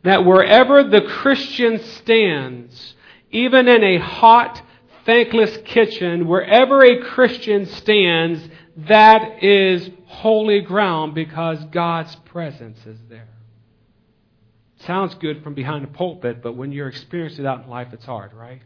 that 0.04 0.26
wherever 0.26 0.84
the 0.84 1.02
Christian 1.02 1.80
stands, 1.80 2.96
even 3.32 3.68
in 3.68 3.84
a 3.84 3.98
hot, 3.98 4.62
thankless 5.06 5.58
kitchen, 5.66 6.28
wherever 6.28 6.84
a 6.84 7.02
Christian 7.02 7.66
stands, 7.66 8.48
that 8.78 9.44
is 9.44 9.90
holy 10.06 10.62
ground 10.62 11.14
because 11.14 11.64
God's 11.66 12.16
presence 12.16 12.80
is 12.86 12.98
there. 13.10 13.28
Sounds 14.86 15.14
good 15.16 15.44
from 15.44 15.54
behind 15.54 15.84
the 15.84 15.90
pulpit, 15.90 16.42
but 16.42 16.56
when 16.56 16.72
you're 16.72 16.88
experiencing 16.88 17.44
it 17.44 17.48
out 17.48 17.64
in 17.64 17.70
life, 17.70 17.90
it's 17.92 18.06
hard, 18.06 18.34
right? 18.34 18.62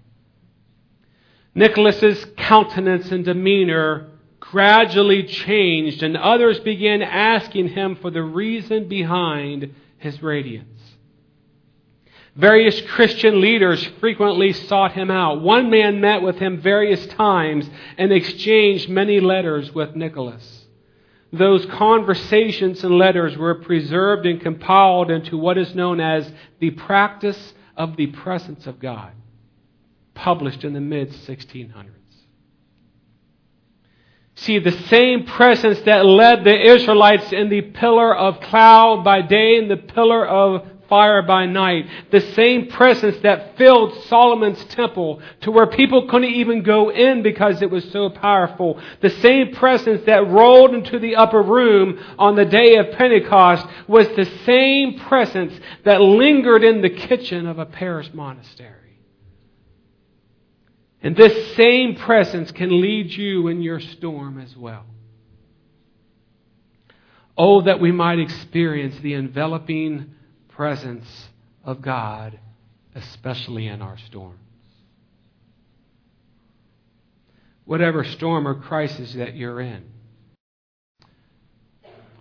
Nicholas's 1.56 2.26
countenance 2.38 3.12
and 3.12 3.26
demeanor 3.26 4.10
gradually 4.40 5.24
changed, 5.24 6.04
and 6.04 6.16
others 6.16 6.60
began 6.60 7.02
asking 7.02 7.70
him 7.70 7.96
for 7.96 8.12
the 8.12 8.22
reason 8.22 8.88
behind 8.88 9.74
his 9.98 10.22
radiance. 10.22 10.68
Various 12.36 12.82
Christian 12.82 13.42
leaders 13.42 13.84
frequently 14.00 14.54
sought 14.54 14.94
him 14.94 15.12
out. 15.12 15.42
One 15.42 15.70
man 15.70 16.02
met 16.02 16.24
with 16.24 16.40
him 16.40 16.60
various 16.60 17.06
times 17.06 17.70
and 17.98 18.12
exchanged 18.12 18.90
many 18.90 19.20
letters 19.20 19.74
with 19.74 19.96
Nicholas. 19.96 20.66
Those 21.32 21.66
conversations 21.68 22.84
and 22.84 22.98
letters 22.98 23.38
were 23.38 23.56
preserved 23.56 24.26
and 24.26 24.42
compiled 24.42 25.12
into 25.12 25.38
what 25.38 25.58
is 25.58 25.76
known 25.76 26.00
as 26.00 26.32
the 26.60 26.72
Practice 26.72 27.54
of 27.78 27.98
the 27.98 28.08
Presence 28.08 28.66
of 28.66 28.80
God, 28.80 29.12
published 30.16 30.64
in 30.64 30.74
the 30.74 30.82
mid 30.82 31.12
1600s. 31.12 31.90
See, 34.36 34.58
the 34.58 34.72
same 34.72 35.26
presence 35.26 35.82
that 35.82 36.06
led 36.06 36.44
the 36.44 36.72
Israelites 36.74 37.32
in 37.32 37.50
the 37.50 37.62
pillar 37.62 38.16
of 38.16 38.42
cloud 38.42 39.04
by 39.04 39.22
day 39.22 39.58
and 39.58 39.70
the 39.70 39.78
pillar 39.78 40.26
of 40.26 40.68
fire 40.88 41.22
by 41.22 41.46
night. 41.46 41.88
The 42.12 42.22
same 42.34 42.68
presence 42.68 43.18
that 43.24 43.58
filled 43.58 44.04
Solomon's 44.06 44.64
temple 44.66 45.22
to 45.42 45.52
where 45.52 45.68
people 45.68 46.08
couldn't 46.08 46.30
even 46.30 46.64
go 46.64 46.90
in 46.90 47.24
because 47.24 47.62
it 47.62 47.70
was 47.70 47.90
so 47.92 48.10
powerful. 48.10 48.82
The 49.02 49.10
same 49.10 49.54
presence 49.54 50.06
that 50.06 50.28
rolled 50.28 50.74
into 50.74 51.00
the 51.00 51.16
upper 51.16 51.42
room 51.42 52.00
on 52.18 52.36
the 52.36 52.46
day 52.46 52.76
of 52.78 52.92
Pentecost 52.98 53.66
was 53.88 54.08
the 54.10 54.26
same 54.46 55.00
presence 55.00 55.54
that 55.86 56.02
lingered 56.02 56.64
in 56.64 56.82
the 56.82 56.90
kitchen 56.90 57.48
of 57.48 57.60
a 57.60 57.66
Paris 57.66 58.10
monastery. 58.14 58.84
And 61.04 61.18
this 61.18 61.56
same 61.56 61.96
presence 61.96 62.52
can 62.52 62.82
lead 62.82 63.12
you 63.12 63.50
in 63.50 63.62
your 63.62 63.82
storm 63.82 64.40
as 64.40 64.56
well. 64.56 64.86
Oh, 67.38 67.62
that 67.64 67.82
we 67.82 67.92
might 67.92 68.20
experience 68.20 68.96
the 69.02 69.16
enveloping 69.16 70.16
presence 70.56 71.30
of 71.64 71.82
God, 71.82 72.40
especially 72.96 73.68
in 73.68 73.82
our 73.82 73.98
storms. 73.98 74.40
Whatever 77.66 78.04
storm 78.04 78.48
or 78.48 78.56
crisis 78.56 79.14
that 79.14 79.36
you're 79.36 79.62
in, 79.62 79.84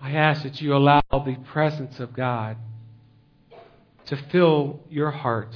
I 0.00 0.12
ask 0.12 0.42
that 0.44 0.60
you 0.60 0.74
allow 0.74 1.02
the 1.10 1.36
presence 1.52 2.00
of 2.00 2.12
God 2.12 2.56
to 4.06 4.16
fill 4.30 4.80
your 4.88 5.10
heart. 5.10 5.54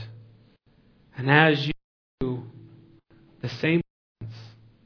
And 1.16 1.30
as 1.30 1.66
you 1.66 1.72
do, 2.20 2.44
the 3.42 3.48
same 3.48 3.80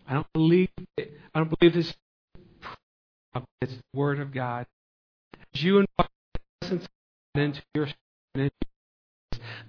I 0.08 0.14
don't 0.14 0.32
believe 0.32 0.68
it, 0.96 1.12
I 1.34 1.38
don't 1.38 1.52
believe 1.58 1.74
this 1.74 1.94
it's 3.60 3.72
the 3.72 3.82
word 3.98 4.20
of 4.20 4.32
God. 4.32 4.66
As 5.54 5.62
you 5.62 5.78
invite 5.78 6.10
the 6.34 6.40
presence 6.60 6.88
into 7.34 7.62
your 7.74 7.86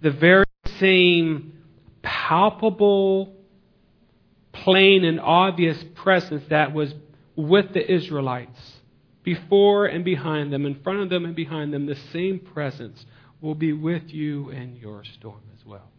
the 0.01 0.11
very 0.11 0.45
same 0.79 1.53
palpable, 2.01 3.35
plain, 4.51 5.05
and 5.05 5.19
obvious 5.19 5.77
presence 5.95 6.43
that 6.49 6.73
was 6.73 6.93
with 7.35 7.73
the 7.73 7.91
Israelites 7.91 8.59
before 9.23 9.85
and 9.85 10.03
behind 10.03 10.51
them, 10.51 10.65
in 10.65 10.81
front 10.81 10.99
of 10.99 11.09
them 11.09 11.25
and 11.25 11.35
behind 11.35 11.71
them, 11.73 11.85
the 11.85 11.97
same 12.11 12.39
presence 12.39 13.05
will 13.39 13.55
be 13.55 13.73
with 13.73 14.09
you 14.09 14.49
in 14.49 14.75
your 14.75 15.03
storm 15.03 15.41
as 15.59 15.65
well. 15.65 15.89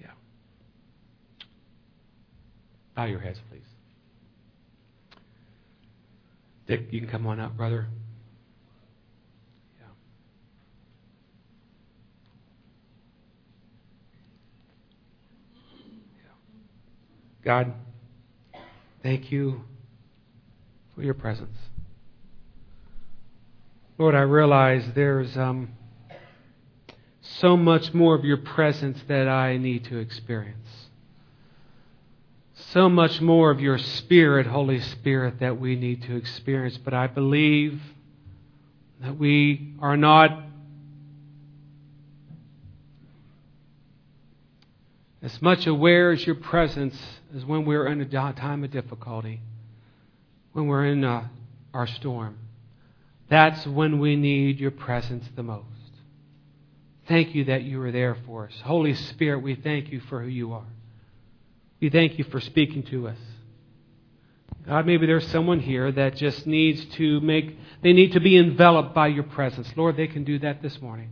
Yeah. 0.00 0.12
Bow 2.96 3.04
your 3.04 3.20
heads, 3.20 3.38
please. 3.50 3.71
You 6.90 7.00
can 7.00 7.08
come 7.08 7.26
on 7.26 7.38
up, 7.38 7.56
brother. 7.56 7.86
Yeah. 9.78 9.86
yeah. 16.16 16.30
God, 17.44 17.74
thank 19.02 19.30
you 19.30 19.60
for 20.94 21.02
your 21.02 21.14
presence. 21.14 21.56
Lord, 23.98 24.14
I 24.14 24.22
realize 24.22 24.84
there's 24.94 25.36
um, 25.36 25.70
so 27.22 27.56
much 27.56 27.92
more 27.92 28.14
of 28.14 28.24
your 28.24 28.38
presence 28.38 28.98
that 29.08 29.28
I 29.28 29.58
need 29.58 29.84
to 29.84 29.98
experience 29.98 30.61
so 32.72 32.88
much 32.88 33.20
more 33.20 33.50
of 33.50 33.60
your 33.60 33.76
Spirit, 33.76 34.46
Holy 34.46 34.80
Spirit, 34.80 35.40
that 35.40 35.60
we 35.60 35.76
need 35.76 36.02
to 36.04 36.16
experience. 36.16 36.78
But 36.78 36.94
I 36.94 37.06
believe 37.06 37.78
that 39.02 39.18
we 39.18 39.74
are 39.80 39.96
not 39.96 40.42
as 45.20 45.42
much 45.42 45.66
aware 45.66 46.12
as 46.12 46.24
your 46.24 46.34
presence 46.34 46.96
as 47.36 47.44
when 47.44 47.66
we're 47.66 47.86
in 47.88 48.00
a 48.00 48.32
time 48.32 48.64
of 48.64 48.70
difficulty, 48.70 49.40
when 50.54 50.66
we're 50.66 50.86
in 50.86 51.04
uh, 51.04 51.28
our 51.74 51.86
storm. 51.86 52.38
That's 53.28 53.66
when 53.66 53.98
we 53.98 54.16
need 54.16 54.58
your 54.58 54.70
presence 54.70 55.26
the 55.36 55.42
most. 55.42 55.66
Thank 57.06 57.34
you 57.34 57.44
that 57.44 57.64
you 57.64 57.82
are 57.82 57.92
there 57.92 58.16
for 58.24 58.46
us. 58.46 58.54
Holy 58.64 58.94
Spirit, 58.94 59.42
we 59.42 59.56
thank 59.56 59.92
you 59.92 60.00
for 60.00 60.22
who 60.22 60.28
you 60.28 60.54
are. 60.54 60.64
We 61.82 61.90
thank 61.90 62.16
you 62.16 62.22
for 62.22 62.40
speaking 62.40 62.84
to 62.84 63.08
us. 63.08 63.18
God, 64.68 64.86
maybe 64.86 65.04
there's 65.04 65.26
someone 65.26 65.58
here 65.58 65.90
that 65.90 66.14
just 66.14 66.46
needs 66.46 66.84
to 66.94 67.20
make, 67.20 67.58
they 67.82 67.92
need 67.92 68.12
to 68.12 68.20
be 68.20 68.38
enveloped 68.38 68.94
by 68.94 69.08
your 69.08 69.24
presence. 69.24 69.68
Lord, 69.76 69.96
they 69.96 70.06
can 70.06 70.22
do 70.22 70.38
that 70.38 70.62
this 70.62 70.80
morning. 70.80 71.10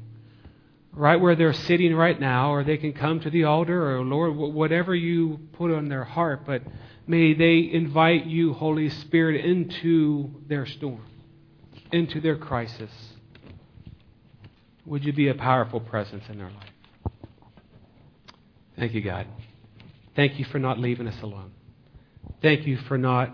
Right 0.92 1.20
where 1.20 1.34
they're 1.34 1.52
sitting 1.52 1.92
right 1.92 2.18
now, 2.18 2.52
or 2.52 2.62
they 2.62 2.76
can 2.76 2.92
come 2.92 3.18
to 3.18 3.30
the 3.30 3.44
altar, 3.44 3.96
or 3.96 4.04
Lord, 4.04 4.36
whatever 4.36 4.94
you 4.94 5.40
put 5.54 5.72
on 5.72 5.88
their 5.88 6.04
heart, 6.04 6.46
but 6.46 6.62
may 7.04 7.34
they 7.34 7.68
invite 7.72 8.26
you, 8.26 8.52
Holy 8.52 8.90
Spirit, 8.90 9.44
into 9.44 10.30
their 10.46 10.66
storm, 10.66 11.04
into 11.90 12.20
their 12.20 12.36
crisis. 12.36 12.92
Would 14.86 15.04
you 15.04 15.12
be 15.12 15.26
a 15.26 15.34
powerful 15.34 15.80
presence 15.80 16.22
in 16.28 16.38
their 16.38 16.50
life? 16.50 17.14
Thank 18.76 18.94
you, 18.94 19.00
God. 19.00 19.26
Thank 20.16 20.38
you 20.38 20.44
for 20.44 20.58
not 20.58 20.78
leaving 20.78 21.06
us 21.06 21.22
alone. 21.22 21.52
Thank 22.42 22.66
you 22.66 22.76
for 22.76 22.98
not 22.98 23.30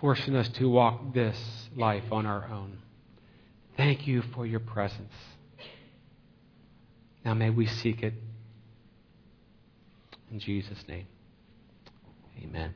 forcing 0.00 0.34
us 0.34 0.48
to 0.48 0.68
walk 0.68 1.14
this 1.14 1.38
life 1.76 2.04
on 2.10 2.26
our 2.26 2.48
own. 2.48 2.78
Thank 3.76 4.06
you 4.06 4.22
for 4.34 4.44
your 4.44 4.60
presence. 4.60 5.12
Now 7.24 7.34
may 7.34 7.50
we 7.50 7.66
seek 7.66 8.02
it. 8.02 8.14
In 10.30 10.40
Jesus' 10.40 10.82
name, 10.88 11.06
amen. 12.42 12.74